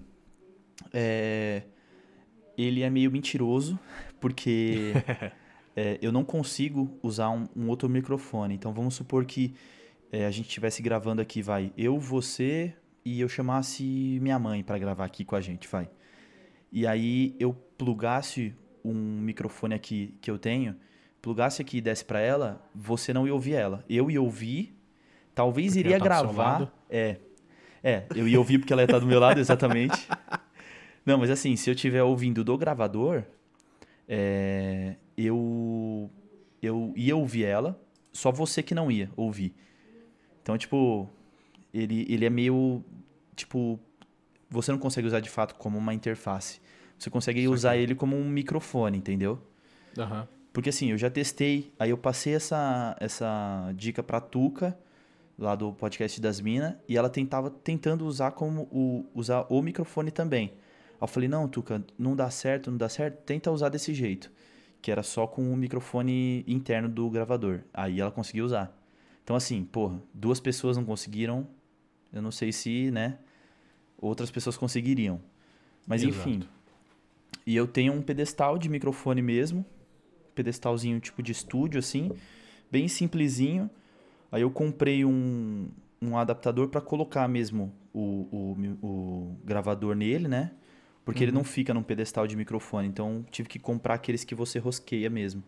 [0.93, 1.63] é,
[2.57, 3.77] ele é meio mentiroso,
[4.21, 4.93] porque
[5.75, 8.55] é, eu não consigo usar um, um outro microfone.
[8.55, 9.53] Então vamos supor que
[10.09, 12.73] é, a gente estivesse gravando aqui, vai, eu, você
[13.03, 13.83] e eu chamasse
[14.21, 15.89] minha mãe para gravar aqui com a gente, vai.
[16.73, 20.75] E aí eu plugasse um microfone aqui que eu tenho,
[21.21, 23.85] plugasse aqui e desse para ela, você não ia ouvir ela.
[23.87, 24.75] Eu ia ouvir,
[25.35, 26.73] talvez Porque iria tá gravar.
[26.89, 27.17] É.
[27.83, 30.07] É, eu ia ouvir porque ela ia estar do meu lado, exatamente.
[31.05, 33.23] Não, mas assim, se eu estiver ouvindo do gravador,
[34.07, 36.09] é, eu,
[36.59, 37.79] eu ia ouvir ela,
[38.11, 39.53] só você que não ia ouvir.
[40.41, 41.07] Então, tipo,
[41.73, 42.83] ele, ele é meio,
[43.35, 43.79] tipo,
[44.53, 46.61] você não consegue usar de fato como uma interface.
[46.97, 49.41] Você consegue usar ele como um microfone, entendeu?
[49.97, 50.27] Aham.
[50.53, 54.77] Porque assim, eu já testei, aí eu passei essa, essa dica pra Tuca,
[55.37, 60.11] lá do podcast das Minas, e ela tentava tentando usar como o, usar o microfone
[60.11, 60.53] também.
[60.91, 64.31] Aí eu falei, não, Tuca, não dá certo, não dá certo, tenta usar desse jeito.
[64.79, 67.61] Que era só com o microfone interno do gravador.
[67.73, 68.77] Aí ela conseguiu usar.
[69.23, 71.47] Então assim, porra, duas pessoas não conseguiram,
[72.11, 73.17] eu não sei se, né,
[74.05, 75.19] outras pessoas conseguiriam.
[75.87, 76.29] Mas Exato.
[76.29, 76.43] enfim.
[77.45, 79.65] E eu tenho um pedestal de microfone mesmo,
[80.33, 82.11] pedestalzinho tipo de estúdio assim,
[82.71, 83.69] bem simplesinho.
[84.31, 85.69] Aí eu comprei um,
[86.01, 90.51] um adaptador para colocar mesmo o, o, o gravador nele, né?
[91.05, 91.39] Porque ele Uhum.
[91.39, 95.43] não fica num pedestal de microfone, então tive que comprar aqueles que você rosqueia mesmo.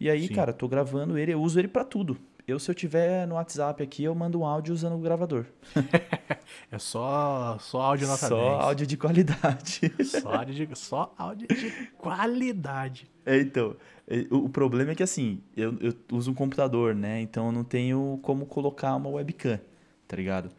[0.00, 0.34] E aí, Sim.
[0.34, 2.16] cara, tô gravando ele, eu uso ele para tudo.
[2.48, 5.44] Eu, se eu tiver no WhatsApp aqui, eu mando um áudio usando o gravador.
[6.72, 8.60] É só, só áudio nota Só 10.
[8.62, 9.92] áudio de qualidade.
[10.04, 13.10] Só áudio de, só áudio de qualidade.
[13.24, 17.20] É, então, é, o problema é que assim, eu, eu uso um computador, né?
[17.20, 19.60] Então eu não tenho como colocar uma webcam,
[20.06, 20.50] tá ligado?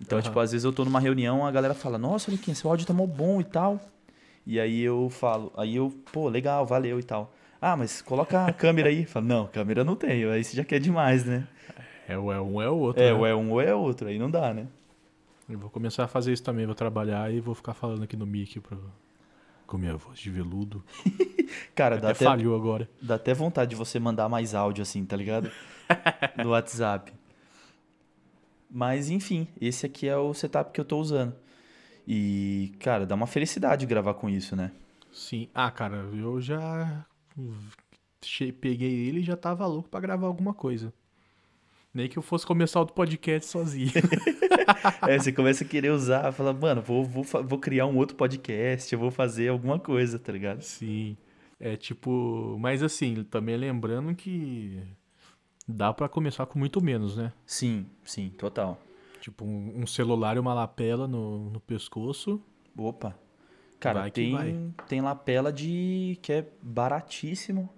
[0.00, 0.24] Então, Aham.
[0.28, 2.92] tipo, às vezes eu tô numa reunião, a galera fala, nossa, Liquinha, seu áudio tá
[2.94, 3.80] mó bom e tal.
[4.46, 7.32] E aí eu falo, aí eu, pô, legal, valeu e tal.
[7.64, 9.06] Ah, mas coloca a câmera aí.
[9.06, 11.46] Fala, não, câmera não tenho, aí você já quer demais, né?
[12.08, 13.00] É ou é um é o outro.
[13.00, 13.12] É, né?
[13.12, 14.66] ou é um ou é outro, aí não dá, né?
[15.48, 18.26] Eu vou começar a fazer isso também, vou trabalhar e vou ficar falando aqui no
[18.26, 18.76] mic pra...
[19.64, 20.82] com minha voz de veludo.
[21.72, 22.90] Cara, dá Até falhou agora.
[23.00, 25.48] dá até vontade de você mandar mais áudio assim, tá ligado?
[26.42, 27.12] No WhatsApp.
[28.68, 31.34] Mas, enfim, esse aqui é o setup que eu tô usando.
[32.08, 34.72] E, cara, dá uma felicidade gravar com isso, né?
[35.12, 35.48] Sim.
[35.54, 37.04] Ah, cara, eu já
[38.60, 40.92] peguei ele e já tava louco pra gravar alguma coisa.
[41.92, 43.92] Nem que eu fosse começar o podcast sozinho.
[45.06, 48.92] É, você começa a querer usar, fala, mano, vou, vou, vou criar um outro podcast,
[48.92, 50.62] eu vou fazer alguma coisa, tá ligado?
[50.62, 51.16] Sim.
[51.58, 54.80] É tipo, mas assim, também lembrando que
[55.66, 57.32] dá pra começar com muito menos, né?
[57.44, 58.80] Sim, sim, total.
[59.20, 62.40] Tipo, um, um celular e uma lapela no, no pescoço.
[62.76, 63.16] Opa.
[63.82, 67.68] Cara, Vai tem, tem lapela de que é baratíssimo.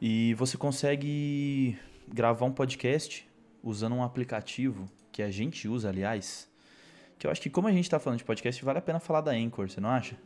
[0.00, 1.76] E você consegue
[2.06, 3.28] gravar um podcast
[3.60, 6.48] usando um aplicativo que a gente usa, aliás.
[7.18, 9.22] Que eu acho que como a gente tá falando de podcast, vale a pena falar
[9.22, 10.16] da Anchor, você não acha?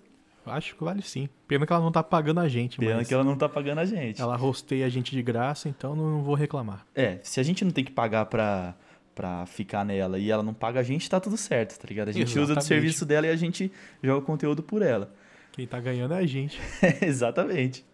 [0.44, 1.30] Acho que vale sim.
[1.46, 3.86] Pena que ela não tá pagando a gente, Pena que ela não tá pagando a
[3.86, 4.20] gente.
[4.20, 6.86] ela rosteia a gente de graça, então não vou reclamar.
[6.94, 8.76] É, se a gente não tem que pagar pra,
[9.18, 12.08] pra ficar nela e ela não paga a gente, tá tudo certo, tá ligado?
[12.08, 12.66] A gente usa do Exatamente.
[12.68, 15.12] serviço dela e a gente joga o conteúdo por ela.
[15.50, 16.56] Quem tá ganhando é a gente.
[17.02, 17.84] Exatamente.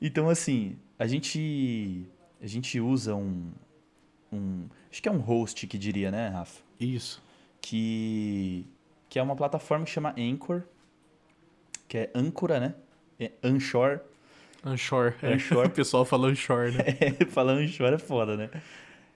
[0.00, 2.06] Então, assim, a gente,
[2.40, 3.52] a gente usa um,
[4.32, 4.66] um.
[4.90, 6.62] Acho que é um host que diria, né, Rafa?
[6.80, 7.22] Isso.
[7.60, 8.64] Que,
[9.10, 10.62] que é uma plataforma que chama Anchor,
[11.86, 12.74] que é âncora, né?
[13.20, 14.00] É Anchor.
[14.64, 15.12] Anshore.
[15.22, 15.34] É.
[15.34, 15.68] Anshore.
[15.68, 16.84] o pessoal fala Anshore, né?
[17.28, 18.48] Falar Anchor é foda, né?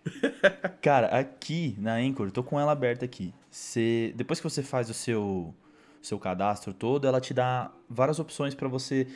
[0.80, 3.32] Cara, aqui na Anchor, eu tô com ela aberta aqui.
[3.50, 5.54] Você, depois que você faz o seu,
[6.00, 9.06] seu cadastro todo, ela te dá várias opções pra você.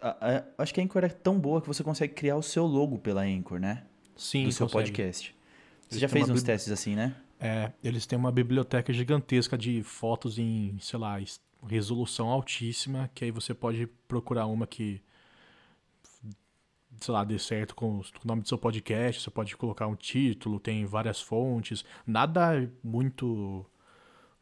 [0.00, 2.64] a- a- acho que a Anchor é tão boa que você consegue criar o seu
[2.66, 3.84] logo pela Anchor, né?
[4.16, 4.84] Sim, Do seu consegue.
[4.90, 5.34] podcast.
[5.88, 7.14] Você Eles já fez uns bibli- testes assim, né?
[7.40, 13.24] É, eles têm uma biblioteca gigantesca de fotos em, sei lá, es- resolução altíssima, que
[13.24, 15.00] aí você pode procurar uma que,
[17.00, 20.58] sei lá, dê certo com, o nome do seu podcast, você pode colocar um título,
[20.58, 23.64] tem várias fontes, nada muito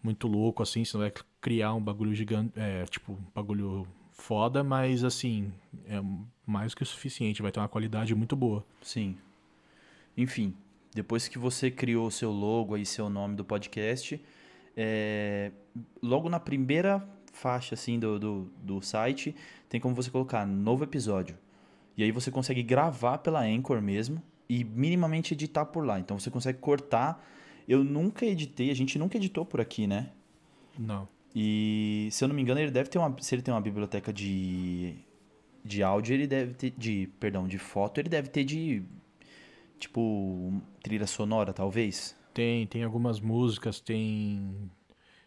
[0.02, 4.62] muito louco assim, você não vai criar um bagulho gigante, é, tipo, um bagulho foda,
[4.62, 5.52] mas assim,
[5.86, 6.00] é
[6.46, 8.64] mais que o suficiente, vai ter uma qualidade muito boa.
[8.80, 9.16] Sim.
[10.16, 10.54] Enfim,
[10.94, 14.22] depois que você criou o seu logo e seu nome do podcast,
[14.76, 15.50] é,
[16.02, 19.34] logo na primeira faixa assim do, do, do site,
[19.68, 21.36] tem como você colocar novo episódio.
[21.96, 25.98] E aí você consegue gravar pela Anchor mesmo e minimamente editar por lá.
[25.98, 27.24] Então você consegue cortar.
[27.66, 30.10] Eu nunca editei, a gente nunca editou por aqui, né?
[30.78, 31.08] Não.
[31.34, 33.14] E se eu não me engano, ele deve ter uma.
[33.20, 34.94] Se ele tem uma biblioteca de.
[35.64, 36.72] De áudio, ele deve ter.
[36.76, 37.08] De.
[37.18, 38.82] Perdão, de foto, ele deve ter de.
[39.78, 40.52] Tipo.
[40.82, 42.16] Trilha sonora, talvez.
[42.32, 44.70] Tem, tem algumas músicas, tem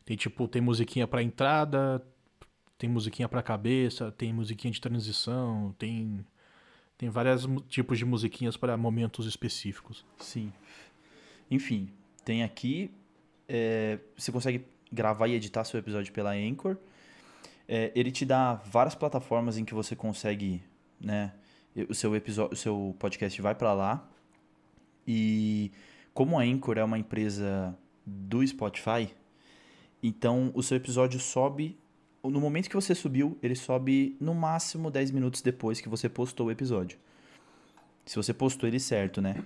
[0.10, 2.04] tem tipo, tem musiquinha pra entrada,
[2.80, 6.26] tem musiquinha pra cabeça, tem musiquinha de transição, tem
[7.00, 10.06] tem vários tipos de musiquinhas para momentos específicos.
[10.20, 10.52] Sim.
[11.50, 11.90] Enfim,
[12.26, 12.92] tem aqui.
[13.48, 16.76] é, você consegue gravar e editar seu episódio pela Anchor.
[17.70, 20.62] É, ele te dá várias plataformas em que você consegue,
[21.00, 21.32] né?
[21.88, 24.06] O seu episódio, o seu podcast vai pra lá.
[25.08, 25.72] E
[26.14, 27.74] como a Anchor é uma empresa
[28.06, 29.10] do Spotify,
[30.04, 31.79] então o seu episódio sobe
[32.24, 36.48] no momento que você subiu, ele sobe no máximo 10 minutos depois que você postou
[36.48, 36.98] o episódio.
[38.06, 39.44] Se você postou ele certo, né?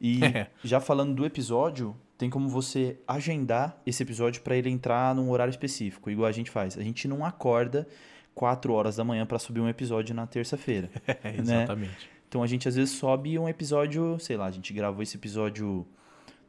[0.00, 0.48] E É.
[0.62, 5.50] já falando do episódio, tem como você agendar esse episódio para ele entrar num horário
[5.50, 6.78] específico, igual a gente faz.
[6.78, 7.86] A gente não acorda
[8.34, 10.90] 4 horas da manhã para subir um episódio na terça-feira.
[11.22, 12.08] É, exatamente.
[12.28, 15.86] Então a gente às vezes sobe um episódio, sei lá, a gente gravou esse episódio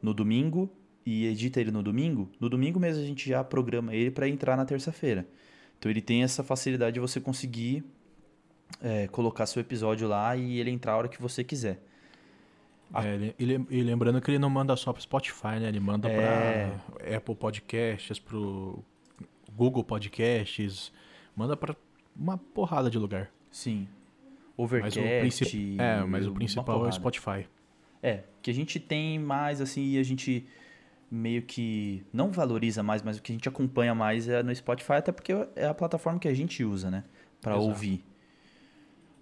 [0.02, 0.68] no domingo
[1.06, 2.28] e edita ele no domingo.
[2.40, 5.26] No domingo mesmo a gente já programa ele para entrar na terça-feira.
[5.78, 7.84] Então ele tem essa facilidade de você conseguir
[8.82, 11.80] é, colocar seu episódio lá e ele entrar a hora que você quiser.
[12.92, 15.68] A- É, ele- e lembrando que ele não manda só pro Spotify, né?
[15.68, 16.70] Ele manda É.
[16.98, 18.82] pra Apple Podcasts, pro
[19.54, 20.92] Google Podcasts,
[21.36, 21.74] manda pra
[22.16, 23.30] uma porrada de lugar.
[23.50, 23.86] Sim.
[24.56, 24.64] Mas
[24.96, 24.98] Overcast.
[24.98, 26.92] o princi- é, mas o principal é o.
[26.92, 27.46] Spotify.
[28.02, 30.46] É, que a gente tem mais, assim, e a gente
[31.10, 34.94] meio que não valoriza mais, mas o que a gente acompanha mais é no Spotify,
[34.94, 37.04] até porque é a plataforma que a gente usa, né?
[37.40, 37.68] Pra Exato.
[37.68, 38.04] ouvir.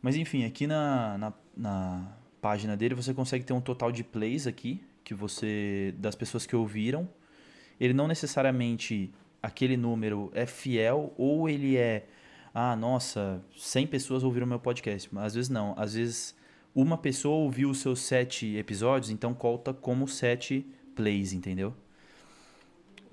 [0.02, 4.46] Mas enfim, aqui na, na, na página dele você consegue ter um total de plays
[4.46, 5.94] aqui, que você.
[5.98, 7.08] das pessoas que ouviram.
[7.78, 12.06] ele não necessariamente aquele número é fiel ou ele é
[12.58, 15.14] ah, nossa, 100 pessoas ouviram meu podcast.
[15.14, 15.74] Mas às vezes não.
[15.76, 16.34] Às vezes
[16.74, 20.66] uma pessoa ouviu os seus sete episódios, então conta como sete
[20.96, 21.74] plays, entendeu?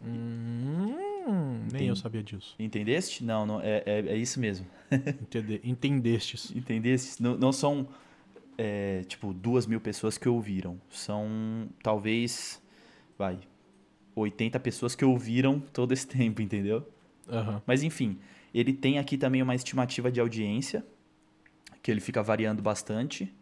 [0.06, 2.56] Hum, nem eu sabia disso.
[2.58, 3.24] Entendeste?
[3.24, 4.66] Não, não é, é, é isso mesmo.
[5.22, 6.52] Entende, entendestes.
[6.56, 7.22] Entendeste?
[7.22, 7.88] Não, não são,
[8.58, 10.80] é, tipo, duas mil pessoas que ouviram.
[10.90, 12.62] São, talvez,
[13.18, 13.40] vai,
[14.16, 16.88] 80 pessoas que ouviram todo esse tempo, entendeu?
[17.30, 17.62] Aham.
[17.66, 18.20] Mas enfim,
[18.54, 20.86] ele tem aqui também uma estimativa de audiência,
[21.82, 23.34] que ele fica variando bastante.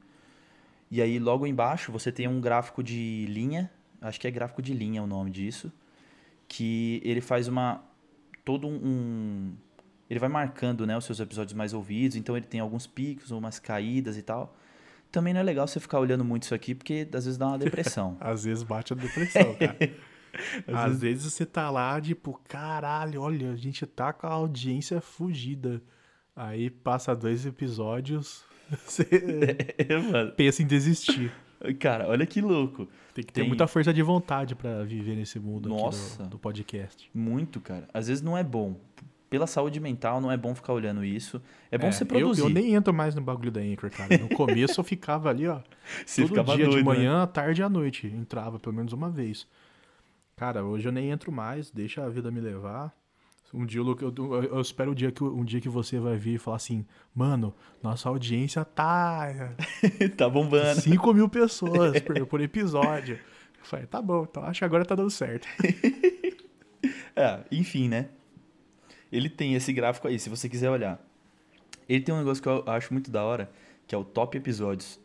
[0.90, 4.74] E aí logo embaixo você tem um gráfico de linha, acho que é gráfico de
[4.74, 5.72] linha o nome disso,
[6.48, 7.84] que ele faz uma
[8.44, 9.54] todo um
[10.10, 13.60] ele vai marcando, né, os seus episódios mais ouvidos, então ele tem alguns picos, umas
[13.60, 14.58] caídas e tal.
[15.10, 17.58] Também não é legal você ficar olhando muito isso aqui, porque às vezes dá uma
[17.58, 18.18] depressão.
[18.20, 19.78] Às vezes bate a depressão, cara.
[20.68, 25.82] Às vezes você tá lá, tipo, caralho, olha, a gente tá com a audiência fugida.
[26.36, 28.44] Aí passa dois episódios,
[28.86, 29.06] você
[30.12, 31.32] Mano, pensa em desistir.
[31.80, 32.88] Cara, olha que louco.
[33.14, 36.16] Tem que ter Tem- muita força de vontade pra viver nesse mundo Nossa.
[36.16, 37.10] aqui do, do podcast.
[37.14, 37.88] Muito, cara.
[37.94, 38.76] Às vezes não é bom.
[39.30, 41.42] Pela saúde mental, não é bom ficar olhando isso.
[41.72, 42.42] É bom É, você eu- produzir.
[42.42, 44.18] Eu, nem entro mais no bagulho da Anchor, cara.
[44.18, 45.60] No começo eu ficava ali, ó.
[46.06, 46.84] Você todo dia de doido, né?
[46.84, 48.08] manhã, à tarde e à noite.
[48.08, 49.48] Entrava pelo menos uma vez.
[50.36, 52.94] Cara, hoje eu nem entro mais, deixa a vida me levar.
[53.54, 56.36] Um dia, eu, eu- eu espero um dia, que, um dia que você vai vir
[56.36, 59.54] e falar assim, mano, nossa audiência tá
[60.18, 60.80] tá bombando.
[60.82, 63.16] 5 mil pessoas por, por episódio.
[63.60, 65.48] Eu falei, tá bom, então acho que agora tá dando certo.
[67.16, 68.08] É, enfim, né?
[69.12, 71.00] Ele tem esse gráfico aí, se você quiser olhar.
[71.88, 73.52] Ele tem um negócio que eu acho muito da hora,
[73.86, 75.00] que é o top episódios.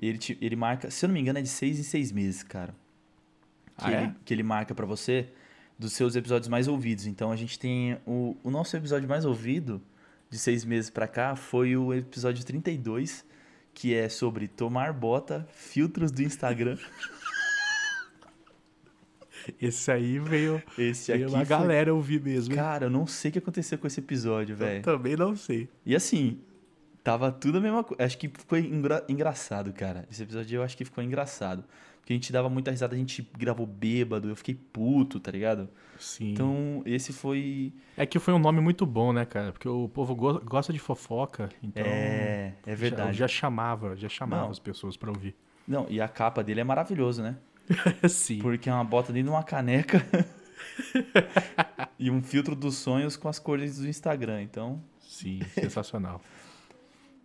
[0.00, 2.42] Ele, te- ele marca, se eu não me engano, é de seis em seis meses,
[2.42, 2.74] cara.
[3.78, 4.02] Que, Ah, é?
[4.04, 5.28] ele, que ele marca pra você
[5.78, 7.06] dos seus episódios mais ouvidos.
[7.06, 9.80] Então a gente tem o, o nosso episódio mais ouvido
[10.30, 13.24] de seis meses pra cá foi o episódio 32,
[13.74, 16.76] que é sobre tomar bota, filtros do Instagram.
[19.60, 22.52] Esse aí veio, Esse aqui veio uma foi- galera ouvir mesmo.
[22.52, 22.58] hein?
[22.58, 24.82] Cara, eu não sei o que aconteceu com esse episódio, Eu velho.
[24.82, 25.68] também não sei.
[25.84, 26.40] E assim,
[27.06, 28.02] tava tudo a mesma coisa.
[28.04, 30.04] Acho que ficou engra- engraçado, cara.
[30.10, 31.62] Esse episódio eu acho que ficou engraçado.
[32.00, 35.68] Porque a gente dava muita risada, a gente gravou bêbado, eu fiquei puto, tá ligado?
[36.00, 36.32] Sim.
[36.32, 37.72] Então, esse foi.
[37.96, 39.52] É que foi um nome muito bom, né, cara?
[39.52, 41.84] Porque o povo go- gosta de fofoca, então...
[41.84, 43.16] é, é já- verdade.
[43.16, 44.50] Já, chamava, já chamava Não.
[44.50, 45.34] as pessoas pra ouvir.
[45.66, 47.36] Não, e a capa dele é maravilhoso, né?
[48.08, 48.38] Sim.
[48.38, 50.04] Porque é uma bota dentro de uma caneca
[51.98, 54.42] e um filtro dos sonhos com as cores do Instagram.
[54.42, 54.80] Então.
[55.00, 56.20] Sim, sensacional.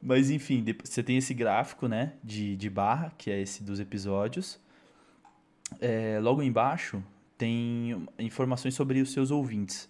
[0.02, 4.60] Mas enfim, você tem esse gráfico, né, de, de barra, que é esse dos episódios.
[5.80, 7.04] É, logo embaixo
[7.38, 9.90] tem informações sobre os seus ouvintes.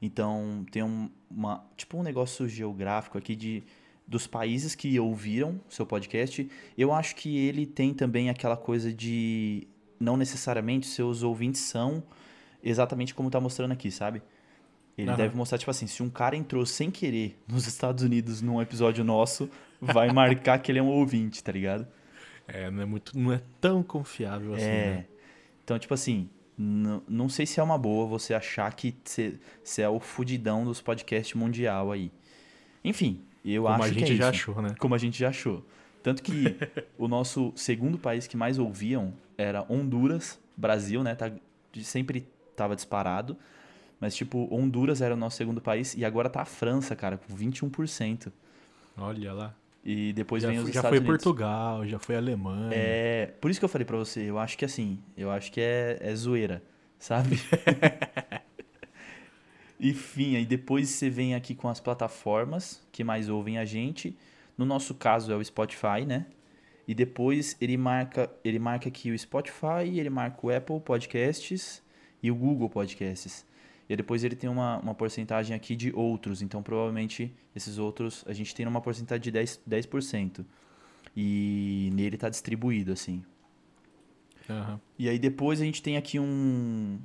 [0.00, 3.62] Então tem um, uma, tipo um negócio geográfico aqui de
[4.06, 6.48] dos países que ouviram seu podcast.
[6.78, 9.68] Eu acho que ele tem também aquela coisa de
[10.00, 12.02] não necessariamente seus ouvintes são
[12.62, 14.22] exatamente como tá mostrando aqui, sabe?
[14.98, 15.16] Ele Aham.
[15.16, 19.04] deve mostrar, tipo assim, se um cara entrou sem querer nos Estados Unidos num episódio
[19.04, 19.48] nosso,
[19.80, 21.86] vai marcar que ele é um ouvinte, tá ligado?
[22.48, 24.94] É, não é, muito, não é tão confiável assim, é.
[24.96, 25.06] né?
[25.62, 28.96] Então, tipo assim, não sei se é uma boa você achar que
[29.62, 32.10] você é o fudidão dos podcasts mundial aí.
[32.82, 34.30] Enfim, eu Como acho a gente que é já isso.
[34.30, 34.74] achou, né?
[34.78, 35.64] Como a gente já achou.
[36.02, 36.56] Tanto que
[36.98, 41.14] o nosso segundo país que mais ouviam era Honduras, Brasil, né?
[41.14, 41.30] Tá,
[41.82, 43.36] sempre tava disparado.
[44.00, 47.34] Mas, tipo, Honduras era o nosso segundo país e agora tá a França, cara, com
[47.34, 48.30] 21%.
[48.96, 49.54] Olha lá.
[49.84, 51.24] E depois Já, vem os foi, já Estados foi Unidos.
[51.24, 52.70] Portugal, já foi Alemanha.
[52.72, 55.60] É, por isso que eu falei pra você, eu acho que assim, eu acho que
[55.60, 56.62] é, é zoeira,
[56.98, 57.40] sabe?
[59.80, 64.16] Enfim, aí depois você vem aqui com as plataformas que mais ouvem a gente.
[64.56, 66.26] No nosso caso é o Spotify, né?
[66.86, 71.82] E depois ele marca, ele marca aqui o Spotify, ele marca o Apple Podcasts
[72.22, 73.46] e o Google Podcasts.
[73.88, 76.42] E depois ele tem uma, uma porcentagem aqui de outros.
[76.42, 79.60] Então, provavelmente, esses outros, a gente tem uma porcentagem de 10%.
[79.68, 80.44] 10%.
[81.16, 83.24] E nele tá distribuído, assim.
[84.48, 84.80] Aham.
[84.98, 86.98] E aí depois a gente tem aqui um,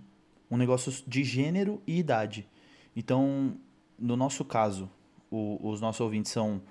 [0.49, 2.47] um negócio de gênero e idade.
[2.95, 3.57] Então,
[3.97, 4.89] no nosso caso,
[5.31, 6.61] o- os nossos ouvintes são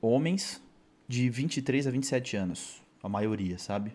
[0.00, 0.62] homens
[1.08, 2.82] de 23 a 27 anos.
[3.02, 3.92] A maioria, sabe?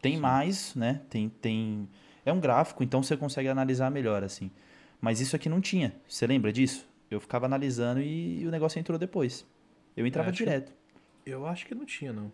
[0.00, 1.00] Tem mais, né?
[1.10, 1.88] Tem, tem...
[2.30, 4.50] É um gráfico, então você consegue analisar melhor, assim.
[5.00, 5.94] Mas isso aqui não tinha.
[6.08, 6.86] Você lembra disso?
[7.10, 9.44] Eu ficava analisando e, o negócio entrou depois.
[9.96, 10.72] Eu entrava É, acho que- direto.
[11.26, 12.32] Eu acho que não tinha, não.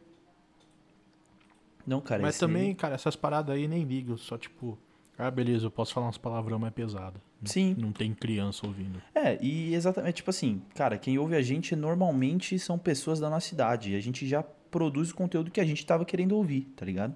[1.87, 2.21] Não, cara.
[2.23, 4.19] Mas esse também, cara, essas paradas aí nem ligo.
[4.19, 4.79] Só, tipo,
[5.19, 7.19] Ah, beleza, eu posso falar umas palavrão mais pesado.
[7.45, 7.75] Sim.
[7.79, 9.01] Não tem criança ouvindo.
[9.15, 13.55] É, e exatamente, tipo assim, cara, quem ouve a gente normalmente são pessoas da nossa
[13.55, 13.93] idade.
[13.93, 17.15] E a gente já produz o conteúdo que a gente tava querendo ouvir, tá ligado?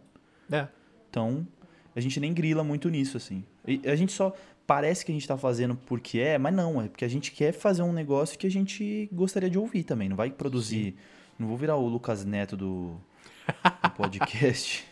[0.50, 0.66] É.
[1.10, 1.46] Então,
[1.94, 3.44] a gente nem grila muito nisso, assim.
[3.66, 4.34] E a gente só
[4.66, 7.52] parece que a gente tá fazendo porque é, mas não, é porque a gente quer
[7.52, 10.08] fazer um negócio que a gente gostaria de ouvir também.
[10.08, 10.96] Não vai produzir.
[11.38, 12.96] Não vou virar o Lucas Neto do,
[13.82, 14.84] do podcast.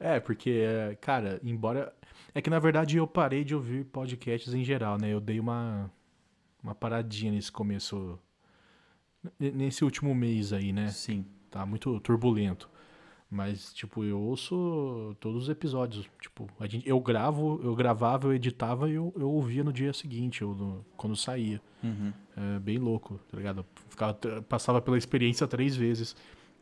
[0.00, 1.94] É, porque, é, cara, embora.
[2.34, 5.12] É que na verdade eu parei de ouvir podcasts em geral, né?
[5.12, 5.88] Eu dei uma,
[6.60, 8.18] uma paradinha nesse começo.
[9.38, 10.88] Nesse último mês aí, né?
[10.88, 11.24] Sim.
[11.48, 12.68] Tá muito turbulento.
[13.34, 16.08] Mas, tipo, eu ouço todos os episódios.
[16.20, 19.92] Tipo, a gente, eu gravo, eu gravava, eu editava e eu, eu ouvia no dia
[19.92, 21.60] seguinte, ou no- quando saía.
[21.82, 22.12] Uhum.
[22.36, 23.58] É bem louco, tá ligado?
[23.62, 24.14] Eu Ficava,
[24.48, 26.14] passava pela experiência três vezes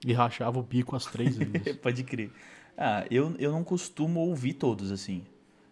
[0.07, 1.77] e rachava o bico as três vezes.
[1.77, 2.31] Pode crer.
[2.77, 5.25] Ah, eu, eu não costumo ouvir todos, assim.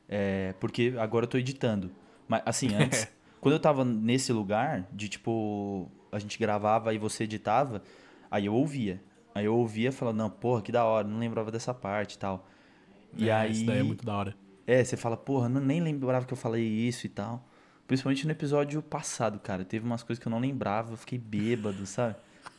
[0.06, 1.90] É, porque agora eu tô editando.
[2.28, 3.08] Mas, assim, antes,
[3.40, 7.82] quando eu tava nesse lugar, de tipo, a gente gravava e você editava,
[8.30, 9.00] aí eu ouvia.
[9.40, 12.18] Aí eu ouvia e falava, não, porra, que da hora, não lembrava dessa parte e
[12.18, 12.46] tal.
[13.16, 13.52] E É, aí.
[13.52, 14.36] Isso daí é muito da hora.
[14.66, 17.48] É, você fala, porra, não, nem lembrava que eu falei isso e tal.
[17.86, 19.64] Principalmente no episódio passado, cara.
[19.64, 22.16] Teve umas coisas que eu não lembrava, eu fiquei bêbado, sabe?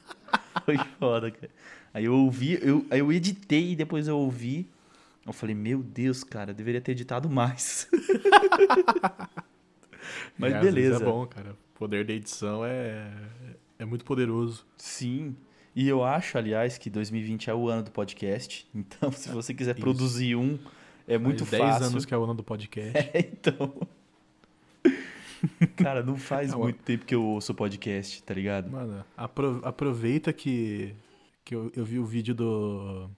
[0.66, 1.52] Foi foda, cara.
[1.94, 4.68] Aí eu ouvi, eu, aí eu editei e depois eu ouvi.
[5.24, 7.88] Eu falei, meu Deus, cara, eu deveria ter editado mais.
[10.36, 11.04] Mas É, vezes beleza.
[11.04, 11.52] É bom, cara.
[11.52, 13.08] O poder da edição é,
[13.78, 14.66] é muito poderoso.
[14.78, 15.36] Sim.
[15.76, 18.68] E eu acho, aliás, que 2020 é o ano do podcast.
[18.76, 19.82] Então, se você quiser Isso.
[19.82, 20.58] produzir um,
[21.08, 21.88] é muito Faz 10 fácil.
[21.88, 22.92] anos que é o ano do podcast.
[23.14, 23.74] É, então.
[25.76, 28.70] Cara, não faz É, muito tempo que eu ouço podcast, tá ligado?
[28.70, 30.94] Mano, apro- aproveita que,
[31.44, 33.10] que eu, eu vi o vídeo do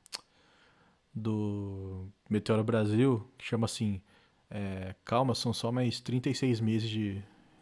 [1.15, 4.01] do Meteoro Brasil, que chama assim,
[4.49, 7.21] é, calma, são só mais 36 meses de,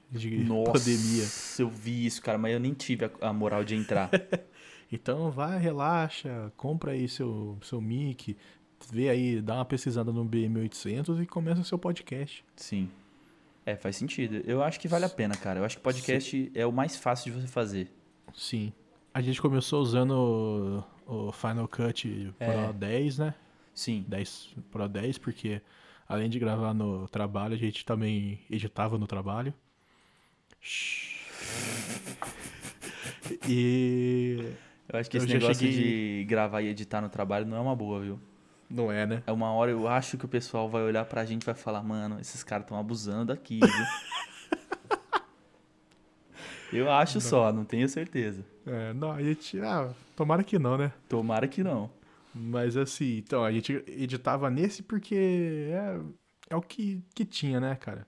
[0.09, 1.25] de Nossa, pandemia.
[1.59, 4.09] eu vi isso, cara, mas eu nem tive a, a moral de entrar.
[4.91, 8.35] Então vai, relaxa, compra aí seu, seu mic,
[8.91, 12.43] vê aí, dá uma pesquisada no BM800 e começa seu podcast.
[12.55, 12.89] Sim.
[13.65, 14.41] É, faz sentido.
[14.45, 15.59] Eu acho que vale a pena, cara.
[15.59, 17.91] Eu acho que podcast é o mais fácil de você fazer.
[18.33, 18.73] Sim.
[19.13, 22.73] A gente começou usando o, o Final Cut Pro É.
[22.73, 23.35] 10, né?
[23.73, 24.03] Sim.
[24.07, 25.61] 10 Pro 10, porque
[26.07, 29.53] além de gravar no trabalho, a gente também editava no trabalho.
[33.47, 34.53] E
[34.91, 37.59] Eu acho que Eu esse negócio cheguei- de gravar e editar no trabalho não é
[37.59, 38.19] uma boa, viu?
[38.69, 39.21] não é, né?
[39.27, 41.83] É uma hora eu acho que o pessoal vai olhar pra gente e vai falar,
[41.83, 43.69] mano, esses caras estão abusando aqui, viu?
[46.73, 48.45] eu acho só, não tenho certeza.
[48.65, 49.59] É, não, a gente.
[49.59, 50.91] Ah, tomara que não, né?
[51.09, 51.89] Tomara que não.
[52.33, 55.99] Mas assim, então, a gente editava nesse porque é,
[56.51, 58.07] é o que, que tinha, né, cara?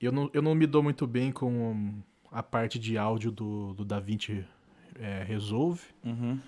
[0.00, 2.02] Eu não, eu não me dou muito bem com
[2.32, 4.44] a parte de áudio do, do DaVinci
[5.00, 6.38] é, Resolve, Uhum.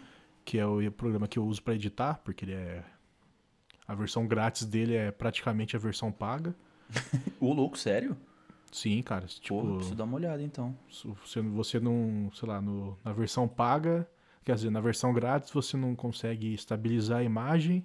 [0.44, 2.84] que é o programa que eu uso pra editar, porque ele é.
[3.86, 6.54] A versão grátis dele é praticamente a versão paga.
[7.40, 8.16] Ô, louco, sério?
[8.70, 9.22] Sim, cara.
[9.22, 10.76] Pô, Tipo, preciso dar uma olhada então.
[10.90, 14.06] se você, você não, sei lá, no, na versão paga,
[14.44, 17.82] quer dizer, na versão grátis você não consegue estabilizar a imagem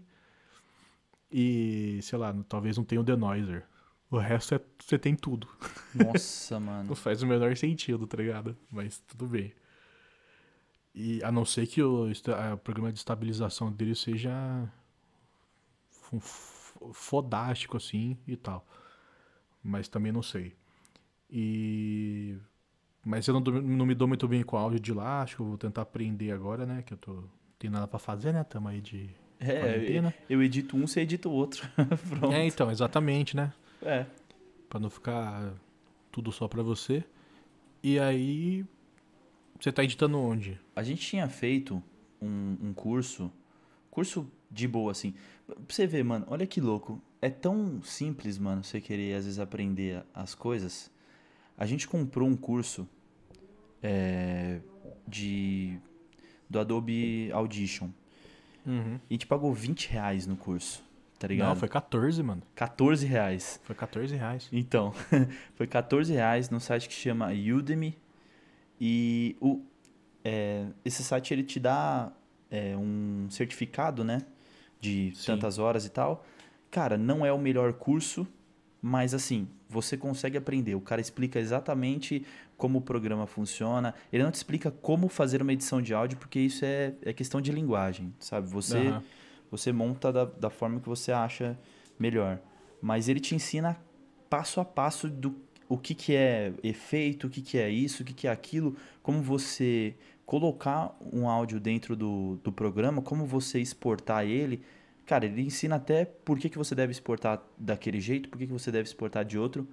[1.31, 3.65] e, sei lá, talvez não tenha o denoiser.
[4.11, 5.47] O resto é, você tem tudo.
[5.95, 6.89] Nossa, mano.
[6.89, 8.55] Não faz o menor sentido, tá ligado?
[8.69, 9.53] Mas tudo bem.
[10.93, 12.07] E a não ser que o,
[12.63, 14.31] programa de estabilização dele seja
[16.91, 18.65] fodástico assim e tal.
[19.63, 20.55] Mas também não sei.
[21.29, 22.37] E
[23.05, 25.41] mas eu não, não me dou muito bem com o áudio de lá, acho que
[25.41, 27.23] eu vou tentar aprender agora, né, que eu tô
[27.63, 28.43] tem nada pra fazer, né?
[28.43, 30.13] Tamo aí de É, quarentena.
[30.29, 31.65] eu edito um, você edita o outro.
[32.09, 32.33] Pronto.
[32.33, 33.53] É, então, exatamente, né?
[33.81, 34.05] É.
[34.67, 35.53] Pra não ficar
[36.11, 37.01] tudo só pra você.
[37.81, 38.65] E aí
[39.63, 40.59] você tá editando onde?
[40.75, 41.81] A gente tinha feito
[42.21, 43.31] um, um curso,
[43.89, 45.13] curso de boa, assim.
[45.47, 47.01] Pra você ver, mano, olha que louco.
[47.21, 50.91] É tão simples, mano, você querer às vezes aprender as coisas.
[51.57, 52.85] A gente comprou um curso
[53.81, 54.59] é,
[55.07, 55.79] de
[56.49, 57.87] do Adobe Audition.
[58.65, 58.99] Uhum.
[59.09, 60.83] E a gente pagou 20 reais no curso,
[61.17, 61.47] tá ligado?
[61.47, 62.43] Não, foi 14, mano.
[62.53, 63.61] 14 reais.
[63.63, 64.49] Foi 14 reais.
[64.51, 64.93] Então,
[65.55, 68.02] foi 14 reais no site que chama Udemy.
[68.79, 69.61] E o,
[70.23, 72.11] é, esse site ele te dá
[72.49, 74.19] é, um certificado, né?
[74.79, 75.33] De Sim.
[75.33, 76.25] tantas horas e tal.
[76.69, 78.27] Cara, não é o melhor curso,
[78.81, 80.75] mas assim, você consegue aprender.
[80.75, 82.25] O cara explica exatamente
[82.57, 83.93] como o programa funciona.
[84.11, 87.41] Ele não te explica como fazer uma edição de áudio, porque isso é, é questão
[87.41, 88.47] de linguagem, sabe?
[88.49, 89.03] Você Aham.
[89.49, 91.57] você monta da, da forma que você acha
[91.99, 92.39] melhor.
[92.81, 93.77] Mas ele te ensina
[94.29, 95.35] passo a passo do
[95.73, 98.77] o que, que é efeito, o que, que é isso, o que, que é aquilo,
[99.01, 104.61] como você colocar um áudio dentro do, do programa, como você exportar ele.
[105.03, 108.53] Cara, ele ensina até por que, que você deve exportar daquele jeito, por que, que
[108.53, 109.67] você deve exportar de outro.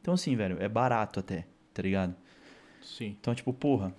[0.00, 2.16] Então, assim, velho, é barato até, tá ligado?
[2.82, 3.16] Sim.
[3.20, 3.94] Então, tipo, porra,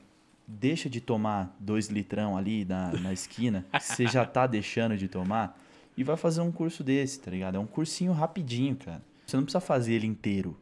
[0.46, 5.58] deixa de tomar dois litrão ali na, na esquina, você já tá deixando de tomar,
[5.96, 7.56] e vai fazer um curso desse, tá ligado?
[7.56, 9.02] É um cursinho rapidinho, cara.
[9.26, 10.58] Você não precisa fazer ele inteiro.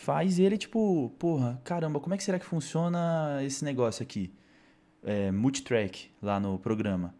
[0.00, 4.32] Faz ele, tipo, porra, caramba, como é que será que funciona esse negócio aqui?
[5.02, 7.12] É, multitrack lá no programa.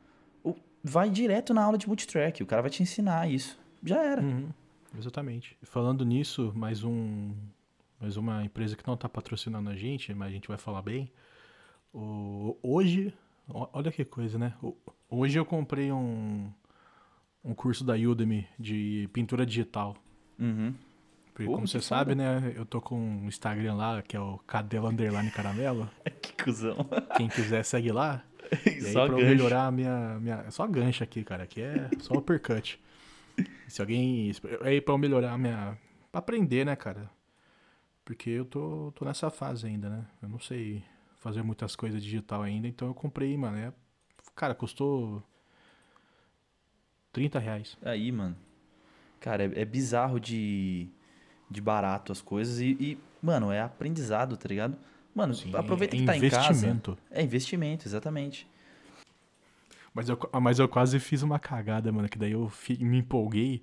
[0.44, 0.54] O-
[0.84, 3.58] Vai direto na aula de multitrack, o cara vai te ensinar isso.
[3.82, 4.22] Já era.
[4.22, 4.50] Uhum,
[4.96, 5.56] exatamente.
[5.64, 7.32] Falando nisso, mais um,
[8.00, 11.10] mais uma empresa que não está patrocinando a gente, mas a gente vai falar bem.
[11.92, 13.12] O- hoje,
[13.48, 14.54] olha que coisa, né?
[15.10, 16.48] Hoje eu comprei um,
[17.42, 19.96] um curso da Udemy de pintura digital.
[20.38, 20.72] Uhum.
[21.38, 22.52] Porque, Porra, como você sabe, né?
[22.56, 25.88] Eu tô com um Instagram lá, que é o Cadelo Underline Caramelo.
[26.20, 26.78] Que cuzão.
[27.16, 28.24] Quem quiser, segue lá.
[28.66, 29.28] E aí, Só pra eu gancho.
[29.28, 30.36] melhorar a minha, minha.
[30.46, 31.44] é Só gancho aqui, cara.
[31.44, 32.80] Aqui é só uppercut.
[33.68, 34.32] Se alguém.
[34.62, 35.78] Aí, pra eu melhorar a minha.
[36.10, 37.08] Pra aprender, né, cara?
[38.04, 40.06] Porque eu tô, tô nessa fase ainda, né?
[40.20, 40.82] Eu não sei
[41.20, 43.58] fazer muitas coisas digital ainda, então eu comprei, mano.
[43.58, 43.72] É...
[44.34, 45.22] Cara, custou.
[47.12, 47.78] 30 reais.
[47.82, 48.36] Aí, mano.
[49.20, 50.88] Cara, é, é bizarro de,
[51.50, 54.76] de barato as coisas e, e, mano, é aprendizado, tá ligado?
[55.14, 56.50] Mano, Sim, aproveita é que tá em casa.
[56.50, 56.98] investimento.
[57.10, 58.46] É investimento, exatamente.
[59.92, 62.08] Mas eu, mas eu quase fiz uma cagada, mano.
[62.08, 63.62] Que daí eu me empolguei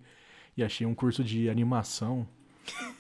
[0.58, 2.28] e achei um curso de animação.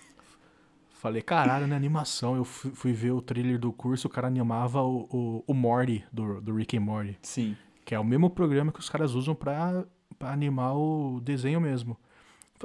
[1.01, 1.75] Falei, caralho, né?
[1.75, 2.35] Animação.
[2.35, 6.05] Eu fui, fui ver o trailer do curso, o cara animava o, o, o Morty,
[6.11, 7.17] do, do Rick and Morty.
[7.21, 7.57] Sim.
[7.83, 9.85] Que é o mesmo programa que os caras usam pra,
[10.17, 11.97] pra animar o desenho mesmo.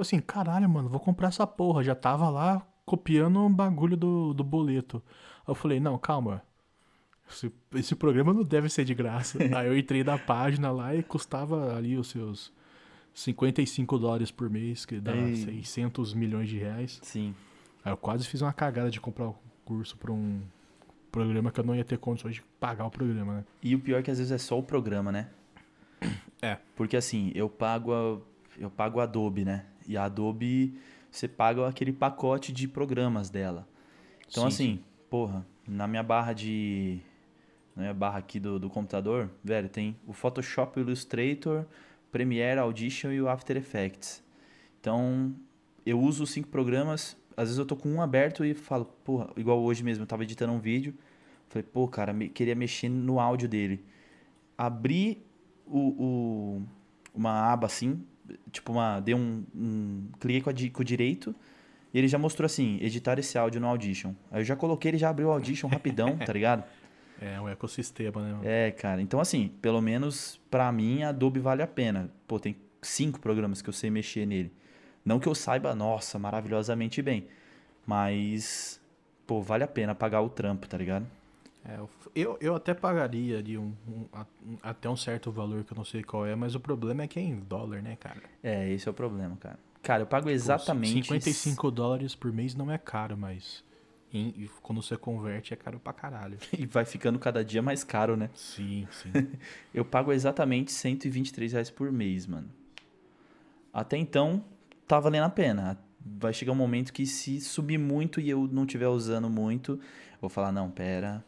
[0.01, 1.83] Falei assim, caralho, mano, vou comprar essa porra.
[1.83, 5.01] Já tava lá copiando um bagulho do, do boleto.
[5.45, 6.41] Aí eu falei, não, calma.
[7.29, 9.37] Esse, esse programa não deve ser de graça.
[9.55, 12.51] Aí eu entrei na página lá e custava ali os seus
[13.13, 15.35] 55 dólares por mês, que dá Ei.
[15.35, 16.99] 600 milhões de reais.
[17.03, 17.35] Sim.
[17.85, 20.41] Aí eu quase fiz uma cagada de comprar o curso pra um
[21.11, 23.45] programa que eu não ia ter condições de pagar o programa, né?
[23.61, 25.29] E o pior é que às vezes é só o programa, né?
[26.41, 26.57] É.
[26.75, 28.19] Porque assim, eu pago a,
[28.57, 29.65] eu pago Adobe, né?
[29.87, 30.73] E a Adobe,
[31.09, 33.67] você paga aquele pacote de programas dela.
[34.29, 34.79] Então Sim, assim,
[35.09, 36.99] porra, na minha barra de
[37.75, 41.65] na minha barra aqui do, do computador, velho, tem o Photoshop, o Illustrator,
[42.11, 44.21] Premiere, Audition e o After Effects.
[44.79, 45.33] Então,
[45.85, 49.29] eu uso os cinco programas, às vezes eu tô com um aberto e falo, porra,
[49.37, 50.93] igual hoje mesmo, eu tava editando um vídeo,
[51.49, 53.83] falei, pô, cara, me- queria mexer no áudio dele.
[54.57, 55.23] Abri
[55.65, 55.79] o,
[56.59, 56.61] o-
[57.13, 58.03] uma aba assim,
[58.51, 61.35] tipo uma, dei um, um cliquei com, a com o direito
[61.93, 64.13] e ele já mostrou assim, editar esse áudio no Audition.
[64.31, 66.63] Aí eu já coloquei, ele já abriu o Audition rapidão, tá ligado?
[67.23, 68.31] É, o ecossistema, né?
[68.31, 68.41] mano?
[68.43, 68.99] É, cara.
[68.99, 72.09] Então, assim, pelo menos pra mim, a Adobe vale a pena.
[72.27, 74.51] Pô, tem cinco programas que eu sei mexer nele.
[75.05, 77.27] Não que eu saiba, nossa, maravilhosamente bem.
[77.85, 78.81] Mas,
[79.27, 81.05] pô, vale a pena pagar o trampo, tá ligado?
[81.63, 81.79] É,
[82.15, 84.07] eu- eu, até pagaria de um, um-
[84.45, 87.07] um- até um certo valor que eu não sei qual é, mas o problema é
[87.07, 88.17] que é em dólar, né, cara?
[88.41, 89.59] É, esse é o problema, cara.
[89.83, 91.07] Cara, eu pago Pô, exatamente.
[91.07, 93.63] 55 dólares por mês não é caro, mas
[94.11, 96.37] em- quando você converte é caro pra caralho.
[96.59, 98.29] E vai ficando cada dia mais caro, né?
[98.33, 99.11] Sim, sim.
[99.73, 102.49] Eu pago exatamente 123 reais por mês, mano.
[103.73, 104.43] Até então,
[104.87, 105.77] tá valendo a pena.
[106.03, 110.19] Vai chegar um momento que se subir muito e eu não estiver usando muito, eu
[110.19, 111.23] vou falar, não, pera,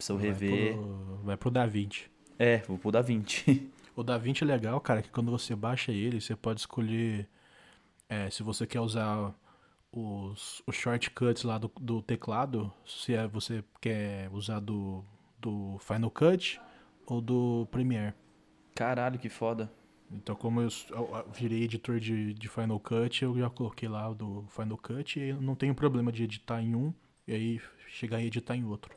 [0.00, 0.74] preciso Vai rever.
[0.74, 2.10] pro, vai pro DaVinci.
[2.38, 3.70] É, vou pro da 20.
[3.96, 7.28] O DaVinci é legal, cara, que quando você baixa ele, você pode escolher
[8.08, 9.34] é, se você quer usar
[9.92, 15.04] os, os shortcuts lá do, do teclado, se é, você quer usar do,
[15.38, 16.60] do Final Cut
[17.04, 18.14] ou do Premiere.
[18.74, 19.70] Caralho, que foda.
[20.10, 24.14] Então, como eu, eu- virei editor de, de Final Cut, eu já coloquei lá o
[24.14, 26.94] do Final Cut e eu não tenho problema de editar em um
[27.26, 28.94] e aí chegar e editar em outro.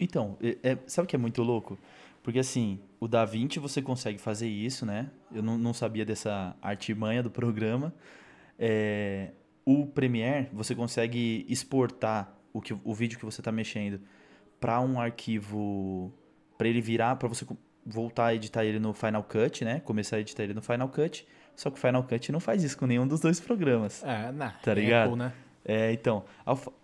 [0.00, 1.78] Então, é- é- sabe o que é muito louco?
[2.22, 5.10] Porque assim, o Da Vinci você consegue fazer isso, né?
[5.32, 7.92] Eu não, não sabia dessa artimanha do programa.
[8.58, 9.30] É,
[9.64, 14.00] o Premiere, você consegue exportar o, que, o vídeo que você está mexendo
[14.60, 16.12] para um arquivo,
[16.56, 17.46] para ele virar, para você
[17.86, 19.80] voltar a editar ele no Final Cut, né?
[19.80, 21.26] Começar a editar ele no Final Cut.
[21.54, 24.02] Só que o Final Cut não faz isso com nenhum dos dois programas.
[24.04, 25.06] É, na, Tá ligado?
[25.08, 25.32] Apple, né?
[25.64, 26.24] É, então,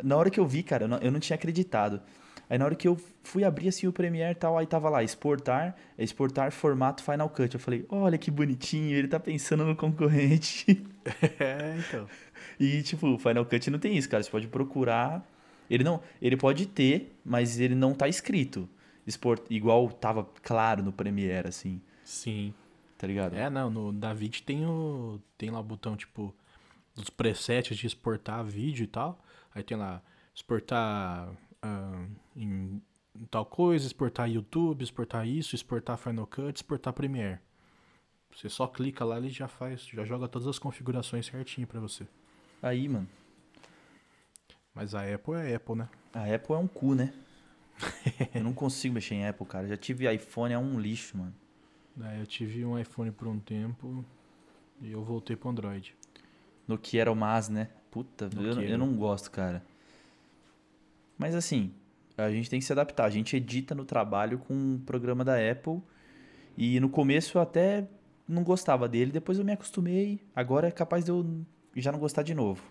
[0.03, 2.01] na hora que eu vi, cara, eu não, eu não tinha acreditado.
[2.49, 5.03] Aí na hora que eu fui abrir assim o Premiere e tal, aí tava lá,
[5.03, 7.55] exportar, exportar formato Final Cut.
[7.55, 10.85] Eu falei, olha que bonitinho, ele tá pensando no concorrente.
[11.39, 12.09] É, então.
[12.59, 14.23] E, tipo, o Final Cut não tem isso, cara.
[14.23, 15.23] Você pode procurar.
[15.69, 16.01] Ele não.
[16.21, 18.67] Ele pode ter, mas ele não tá escrito.
[19.07, 22.55] Export, igual tava claro no Premiere, assim, Sim.
[22.97, 23.35] tá ligado?
[23.35, 25.21] É, não, no David tem o.
[25.37, 26.35] Tem lá o botão, tipo,
[26.95, 29.23] dos presets de exportar vídeo e tal.
[29.55, 30.03] Aí tem lá,
[30.35, 31.29] exportar
[31.65, 32.07] ah,
[32.37, 32.83] em,
[33.31, 37.41] tal coisa, exportar YouTube, exportar isso, exportar Final Cut, exportar Premiere.
[38.37, 42.07] Você só clica lá, ele já faz, já joga todas as configurações certinho pra você.
[42.63, 43.09] Aí, mano.
[44.75, 45.89] Mas a Apple é Apple, né?
[46.13, 47.15] A Apple é um cu, né?
[48.35, 49.67] Eu não consigo mexer em Apple, cara.
[49.67, 51.35] Já tive iPhone, é um lixo, mano.
[51.97, 54.05] Daí eu tive um iPhone por um tempo
[54.83, 55.95] e eu voltei pro Android.
[56.67, 57.71] No que era o Mas, né?
[57.89, 59.63] Puta, eu, eu não gosto, cara.
[61.19, 61.73] Mas assim,
[62.17, 63.05] a gente tem que se adaptar.
[63.05, 65.81] A gente edita no trabalho com um programa da Apple.
[66.57, 67.87] E no começo eu até
[68.29, 70.21] não gostava dele, depois eu me acostumei.
[70.35, 71.27] Agora é capaz de eu
[71.77, 72.63] já não gostar de novo.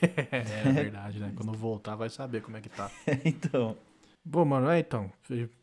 [0.00, 1.32] É, é verdade, né?
[1.36, 2.90] Quando voltar vai saber como é que tá.
[3.24, 3.76] então,
[4.24, 5.10] Bom, mano, é então.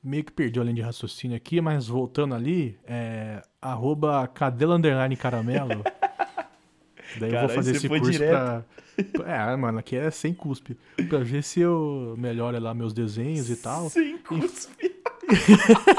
[0.03, 3.41] Meio que perdi a linha de raciocínio aqui, mas voltando ali, é.
[3.61, 5.83] Arroba cadela underline caramelo.
[7.17, 8.65] Daí eu Caralho, vou fazer esse curso direto.
[9.13, 9.51] pra.
[9.51, 10.77] É, mano, aqui é sem cuspe.
[11.07, 13.89] Pra ver se eu melhoro lá meus desenhos e tal.
[13.89, 14.95] Sem cuspe.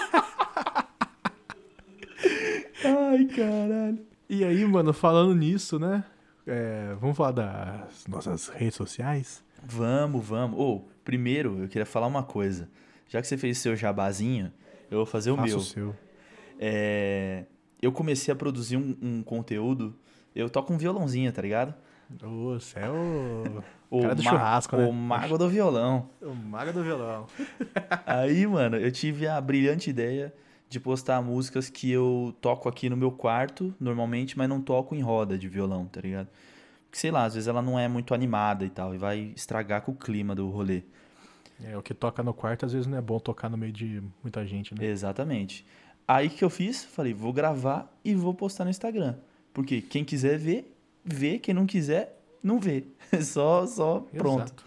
[2.85, 3.99] Ai, caralho.
[4.29, 6.05] E aí, mano, falando nisso, né?
[6.47, 9.43] é, vamos falar das nossas redes sociais?
[9.63, 10.59] Vamos, vamos.
[10.59, 12.69] Ô, primeiro eu queria falar uma coisa.
[13.09, 14.53] Já que você fez seu jabazinho,
[14.91, 15.59] eu vou fazer o Faça meu.
[15.59, 15.97] o seu.
[16.59, 17.45] É,
[17.81, 19.95] eu comecei a produzir um, um conteúdo.
[20.35, 21.75] Eu toco um violãozinho, tá ligado?
[22.23, 23.63] Ô, você é o.
[23.91, 24.87] O Cara do churrasco, né?
[24.87, 26.09] O mago do violão.
[26.23, 27.27] O mago do violão.
[28.07, 30.33] Aí, mano, eu tive a brilhante ideia
[30.69, 35.01] de postar músicas que eu toco aqui no meu quarto, normalmente, mas não toco em
[35.01, 36.29] roda de violão, tá ligado?
[36.85, 39.83] Porque, sei lá, às vezes ela não é muito animada e tal, e vai estragar
[39.83, 40.85] com o clima do rolê.
[41.65, 44.01] É, o que toca no quarto às vezes não é bom tocar no meio de
[44.23, 44.87] muita gente, né?
[44.87, 45.67] Exatamente.
[46.07, 46.85] Aí o que eu fiz?
[46.85, 49.17] Falei, vou gravar e vou postar no Instagram.
[49.53, 50.75] Porque quem quiser ver,
[51.05, 51.39] vê.
[51.39, 52.85] Quem não quiser, não vê.
[53.23, 54.45] Só, só, pronto.
[54.45, 54.65] Exato.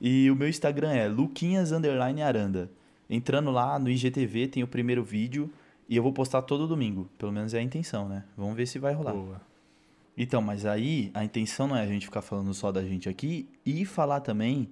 [0.00, 2.70] E o meu Instagram é Luquinhas Aranda.
[3.08, 5.50] Entrando lá no IGTV, tem o primeiro vídeo.
[5.88, 7.08] E eu vou postar todo domingo.
[7.16, 8.24] Pelo menos é a intenção, né?
[8.36, 9.14] Vamos ver se vai rolar.
[9.14, 9.40] Boa.
[10.16, 13.48] Então, mas aí a intenção não é a gente ficar falando só da gente aqui
[13.64, 14.68] e falar também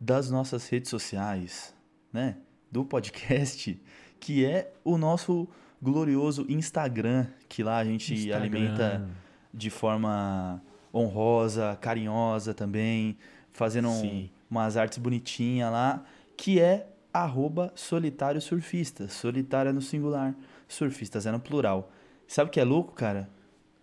[0.00, 1.74] das nossas redes sociais,
[2.12, 2.36] né?
[2.70, 3.80] Do podcast,
[4.20, 5.48] que é o nosso
[5.82, 8.36] glorioso Instagram, que lá a gente Instagram.
[8.36, 9.08] alimenta
[9.52, 10.62] de forma
[10.94, 13.16] honrosa, carinhosa também,
[13.52, 16.04] fazendo um- umas artes bonitinhas lá,
[16.36, 19.08] que é arroba solitário surfista.
[19.08, 20.34] Solitário é no singular,
[20.68, 21.90] surfistas é no plural.
[22.26, 23.28] Sabe o que é louco, cara?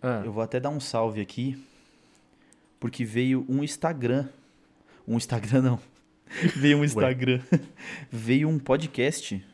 [0.02, 1.62] Ah, Eu vou até dar um salve aqui,
[2.78, 4.28] porque veio um Instagram.
[5.06, 5.80] Um Instagram não.
[6.56, 7.40] veio um Instagram.
[8.10, 9.44] veio um podcast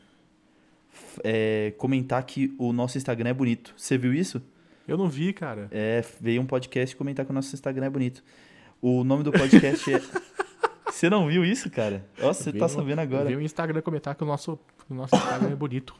[1.23, 3.73] é, comentar que o nosso Instagram é bonito.
[3.77, 4.41] Você viu isso?
[4.87, 5.69] eu não vi, cara.
[5.71, 8.23] É, veio um podcast comentar que o nosso Instagram é bonito.
[8.81, 10.01] O nome do podcast é.
[10.91, 12.05] Você não viu isso, cara?
[12.21, 13.25] Nossa, você tá sabendo agora.
[13.25, 15.95] Vi o Instagram comentar que o nosso, o nosso Instagram é bonito.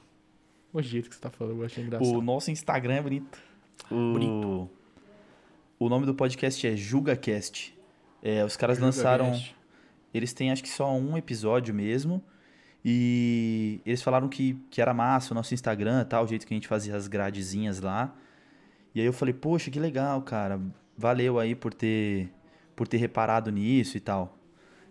[0.74, 2.08] O jeito que você tá falando, eu achei engraçado.
[2.08, 3.39] O nosso Instagram é bonito.
[3.89, 4.70] O, Bonito.
[5.80, 7.76] o nome do podcast é JugaCast.
[8.22, 9.32] É, os caras Julga lançaram.
[9.32, 9.56] Cast.
[10.14, 12.24] Eles têm acho que só um episódio mesmo.
[12.84, 16.58] E eles falaram que, que era massa o nosso Instagram, tal, o jeito que a
[16.58, 18.16] gente fazia as gradezinhas lá.
[18.94, 20.60] E aí eu falei, poxa, que legal, cara.
[20.98, 22.30] Valeu aí por ter
[22.76, 24.38] por ter reparado nisso e tal.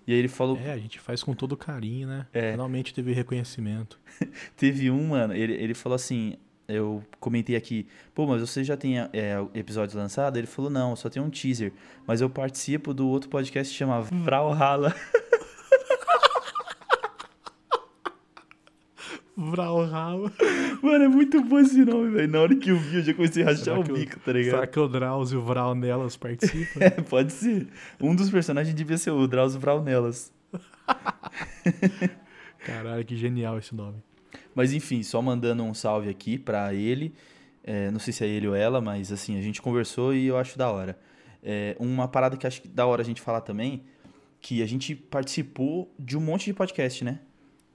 [0.06, 2.26] E aí ele falou, É, a gente faz com todo carinho, né?
[2.32, 2.52] É.
[2.52, 3.98] Finalmente teve reconhecimento.
[4.56, 6.36] teve um, mano, ele, ele falou assim,
[6.68, 10.36] eu comentei aqui, pô, mas você já tem é, episódio lançado?
[10.36, 11.72] Ele falou, não, só tem um teaser.
[12.06, 14.94] Mas eu participo do outro podcast que chama Vralhalla.
[19.40, 20.32] Vralhalla.
[20.82, 22.28] Mano, é muito bom esse nome, velho.
[22.28, 24.38] Na hora que eu vi, eu já comecei a rachar Será o bico, tá Será
[24.38, 24.66] ligado?
[24.68, 26.80] que o Drauzio e o Vral nelas participam?
[26.80, 27.68] É, pode ser.
[28.00, 30.32] Um dos personagens devia ser o Drauzio Vraunelas.
[32.64, 34.02] Caralho, que genial esse nome.
[34.54, 37.14] Mas enfim, só mandando um salve aqui pra ele.
[37.64, 40.36] É, não sei se é ele ou ela, mas assim, a gente conversou e eu
[40.36, 40.98] acho da hora.
[41.42, 43.84] É, uma parada que acho que da hora a gente falar também,
[44.40, 47.20] que a gente participou de um monte de podcast, né?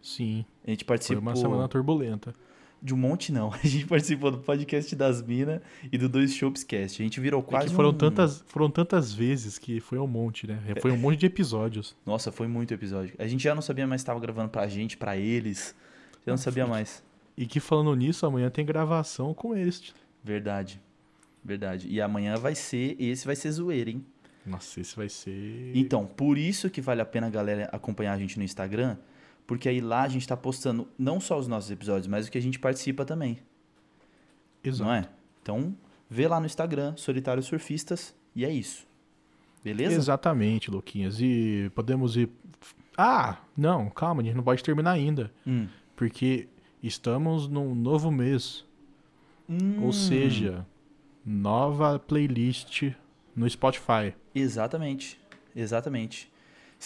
[0.02, 1.22] Sim, A gente foi participou.
[1.22, 2.34] uma semana turbulenta.
[2.82, 3.52] De um monte, não.
[3.64, 5.62] A gente participou do podcast das Minas
[5.92, 7.02] e do Dois Shops Cast.
[7.02, 7.94] A gente virou É quase que foram, um...
[7.94, 10.60] tantas, foram tantas vezes que foi um monte, né?
[10.82, 11.96] Foi um monte de episódios.
[12.06, 13.16] Nossa, foi muito episódio.
[13.18, 15.76] A gente já não sabia mais se tava gravando pra gente, pra eles.
[16.26, 17.04] Já não sabia mais.
[17.38, 19.94] E que falando nisso, amanhã tem gravação com eles.
[20.24, 20.82] Verdade.
[21.44, 21.88] Verdade.
[21.88, 22.96] E amanhã vai ser...
[23.00, 24.04] Esse vai ser zoeira, hein?
[24.46, 25.72] Nossa, esse vai ser.
[25.76, 28.98] Então, por isso que vale a pena a galera acompanhar a gente no Instagram,
[29.48, 32.38] porque aí lá a gente tá postando não só os nossos episódios, mas o que
[32.38, 33.40] a gente participa também,
[34.64, 34.84] Exato.
[34.84, 35.08] não é?
[35.42, 35.76] Então,
[36.10, 38.86] vê lá no Instagram, Solitários Surfistas, e é isso.
[39.64, 39.96] Beleza?
[39.96, 41.20] Exatamente, Luquinhas.
[41.20, 42.30] E podemos ir.
[42.98, 45.32] Ah, não, calma, a gente não pode terminar ainda.
[45.46, 45.68] Hum.
[45.96, 46.48] Porque
[46.84, 48.64] estamos num novo mês.
[49.50, 49.56] Ou
[49.90, 50.66] Hum, seja,
[51.26, 52.92] nova playlist
[53.36, 54.14] no Spotify.
[54.34, 55.20] Exatamente.
[55.56, 56.32] Exatamente.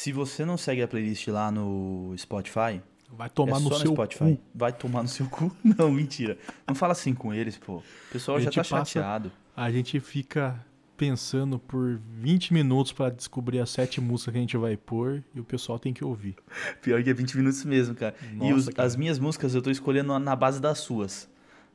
[0.01, 2.81] Se você não segue a playlist lá no Spotify,
[3.11, 4.35] Vai tomar é no seu Spotify.
[4.37, 4.41] cu.
[4.55, 5.51] Vai tomar no seu cu?
[5.61, 6.37] Não, mentira.
[6.65, 7.79] Não fala assim com eles, pô.
[7.79, 9.29] O pessoal já tá passa- chateado.
[9.57, 10.57] A gente fica
[10.95, 15.39] pensando por 20 minutos pra descobrir as sete músicas que a gente vai pôr e
[15.41, 16.37] o pessoal tem que ouvir.
[16.81, 18.15] Pior que é 20 minutos mesmo, cara.
[18.31, 18.87] e Nossa, os- cara.
[18.87, 21.27] as minhas músicas eu tô escolhendo na base das suas.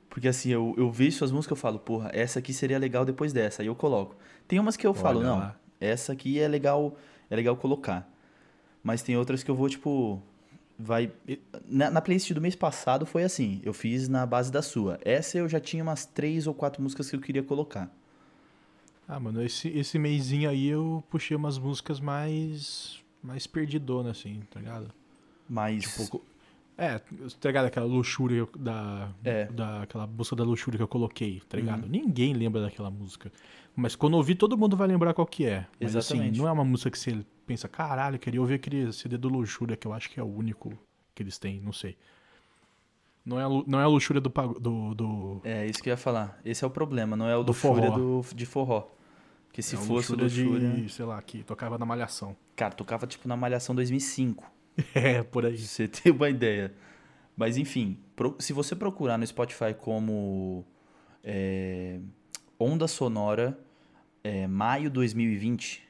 [0.09, 3.35] Porque assim, eu, eu vejo suas músicas e falo, porra, essa aqui seria legal depois
[3.35, 3.61] dessa.
[3.61, 4.17] Aí eu coloco.
[4.49, 5.57] Tem umas que eu falo, Olha não, lá.
[5.79, 6.97] essa aqui é legal,
[7.29, 8.09] é legal colocar.
[8.85, 10.23] Mas tem outras que eu vou, tipo.
[10.79, 11.11] Vai.
[11.67, 13.61] Na, na playlist do mês passado foi assim.
[13.65, 14.99] Eu fiz na base da sua.
[15.03, 17.91] Essa eu já tinha umas três ou quatro músicas que eu queria colocar.
[19.09, 23.03] Ah, mano, esse, esse mêsinho aí eu puxei umas músicas mais.
[23.23, 24.91] mais perdidonas, assim, tá ligado?
[25.49, 25.85] Mas.
[25.85, 26.23] Tipo,
[26.77, 27.67] É, tá ligado?
[27.67, 29.09] Aquela luxúria da.
[29.25, 29.47] É.
[29.47, 31.85] da aquela música da luxúria que eu coloquei, tá ligado?
[31.85, 31.89] Uhum.
[31.89, 33.33] Ninguém lembra daquela música.
[33.77, 35.67] Mas quando ouvir, todo mundo vai lembrar qual que é.
[35.81, 36.31] Mas Exatamente.
[36.31, 39.29] assim, não é uma música que você pensa, caralho, eu queria ouvir aquele CD do
[39.29, 40.73] Luxúria, que eu acho que é o único
[41.15, 41.97] que eles têm, não sei.
[43.25, 46.39] Não é não é a luxúria do, do, do, É, isso que eu ia falar.
[46.45, 47.97] Esse é o problema, não é o Do Fúria forró.
[48.21, 48.89] do, de forró.
[49.47, 50.71] Porque se é fosse o luxúria Luxúria...
[50.83, 52.37] de, sei lá, que tocava na Malhação.
[52.55, 54.45] Cara, tocava tipo na Malhação 2005.
[54.95, 55.57] É, por aí.
[55.57, 56.75] Você ter uma ideia.
[57.37, 60.65] Mas enfim, pro- se você procurar no Spotify como
[61.23, 62.01] é,
[62.59, 63.59] Onda Sonora
[64.23, 65.83] é, Maio 2020,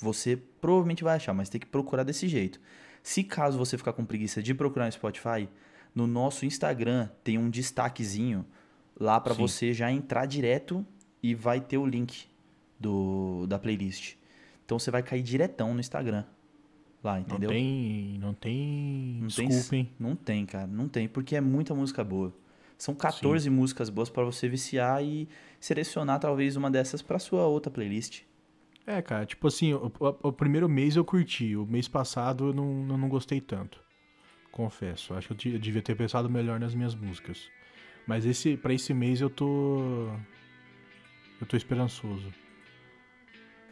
[0.00, 2.60] você provavelmente vai achar, mas tem que procurar desse jeito.
[3.02, 5.48] Se caso você ficar com preguiça de procurar no Spotify,
[5.94, 8.44] no nosso Instagram tem um destaquezinho
[8.98, 9.40] lá pra Sim.
[9.42, 10.86] você já entrar direto
[11.22, 12.26] e vai ter o link
[12.78, 14.14] do, da playlist.
[14.64, 16.24] Então você vai cair diretão no Instagram.
[17.02, 17.48] Lá, entendeu?
[17.50, 18.18] Não tem.
[18.20, 19.18] Não tem.
[19.20, 19.90] Não tem- Desculpa, hein?
[19.98, 20.66] Não tem, cara.
[20.68, 22.32] Não tem, porque é muita música boa.
[22.78, 25.28] São 14 músicas boas pra você viciar e
[25.58, 28.22] selecionar talvez uma dessas pra sua outra playlist.
[28.86, 32.52] É, cara, tipo assim, o, o- o primeiro mês eu curti, o mês passado eu
[32.52, 33.80] não, eu não gostei tanto.
[34.50, 37.48] Confesso, acho que eu eu devia ter pensado melhor nas minhas músicas.
[38.06, 40.08] Mas esse, pra esse mês eu tô.
[41.40, 42.32] Eu tô esperançoso.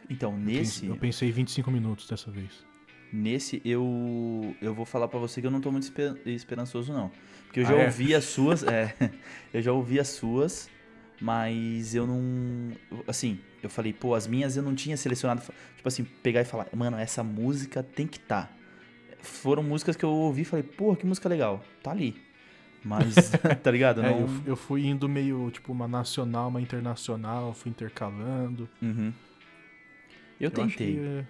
[0.09, 2.65] Então, Eu nesse, pensei- Eu pensei 25 minutos dessa vez.
[3.13, 7.11] nesse eu eu vou falar pra você que eu não tô muito esper- esperançoso não.
[7.45, 7.85] Porque eu já Ah, é?
[7.85, 8.95] ouvi as suas, é,
[9.53, 10.69] eu já ouvi as suas,
[11.21, 12.71] mas eu não,
[13.07, 15.41] assim, eu falei, pô, as minhas eu não tinha selecionado,
[15.75, 18.49] tipo assim, pegar e falar, mano, essa música tem que tá.
[19.21, 22.19] Foram músicas que eu ouvi e falei, pô, que música legal, tá ali.
[22.83, 23.13] Mas,
[23.61, 24.01] tá ligado?
[24.01, 24.19] É, Não...
[24.21, 28.67] eu, fu- eu fui indo meio, tipo, uma nacional, uma internacional, fui intercalando.
[28.81, 29.13] Uhum.
[30.39, 30.95] Eu, acho tentei.
[30.95, 31.25] que, é-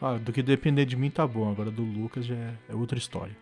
[0.00, 2.98] Ah, do que depender de mim tá bom, agora do Lucas já é, é outra
[2.98, 3.36] história.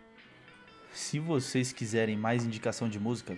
[0.93, 3.37] Se vocês quiserem mais indicação de música,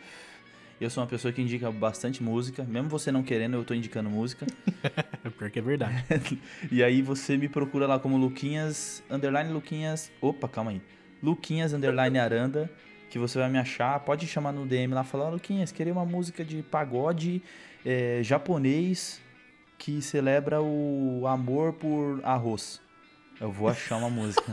[0.80, 2.62] eu sou uma pessoa que indica bastante música.
[2.64, 4.46] Mesmo você não querendo, eu tô indicando música.
[5.24, 6.04] É pior que é verdade.
[6.70, 10.10] E aí você me procura lá como Luquinhas, underline Luquinhas.
[10.20, 10.82] Opa, calma aí.
[11.22, 12.70] Luquinhas, underline Aranda,
[13.08, 13.98] que você vai me achar.
[14.00, 17.42] Pode chamar no DM lá e falar, "Ó, Luquinhas, queria uma música de pagode
[17.84, 19.20] eh, japonês
[19.78, 22.80] que celebra o amor por arroz.
[23.40, 24.52] Eu vou achar uma música.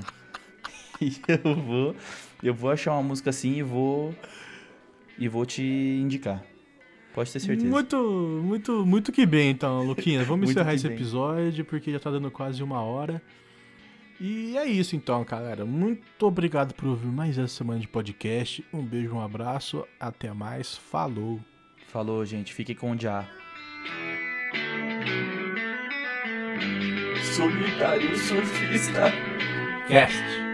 [1.01, 1.95] e eu vou,
[2.41, 4.13] eu vou achar uma música assim e vou
[5.17, 6.43] e vou te indicar.
[7.13, 7.67] Pode ter certeza.
[7.67, 10.25] Muito, muito, muito que bem, então, Luquinhas.
[10.25, 10.97] Vamos encerrar esse bem.
[10.97, 13.21] episódio, porque já tá dando quase uma hora.
[14.19, 15.65] E é isso, então, galera.
[15.65, 18.63] Muito obrigado por ouvir mais essa semana de podcast.
[18.73, 19.85] Um beijo, um abraço.
[19.99, 20.75] Até mais.
[20.75, 21.39] Falou.
[21.87, 22.53] Falou, gente.
[22.53, 23.27] Fique com o Já.
[27.35, 29.11] Solitário surfista.
[29.87, 30.52] Cast.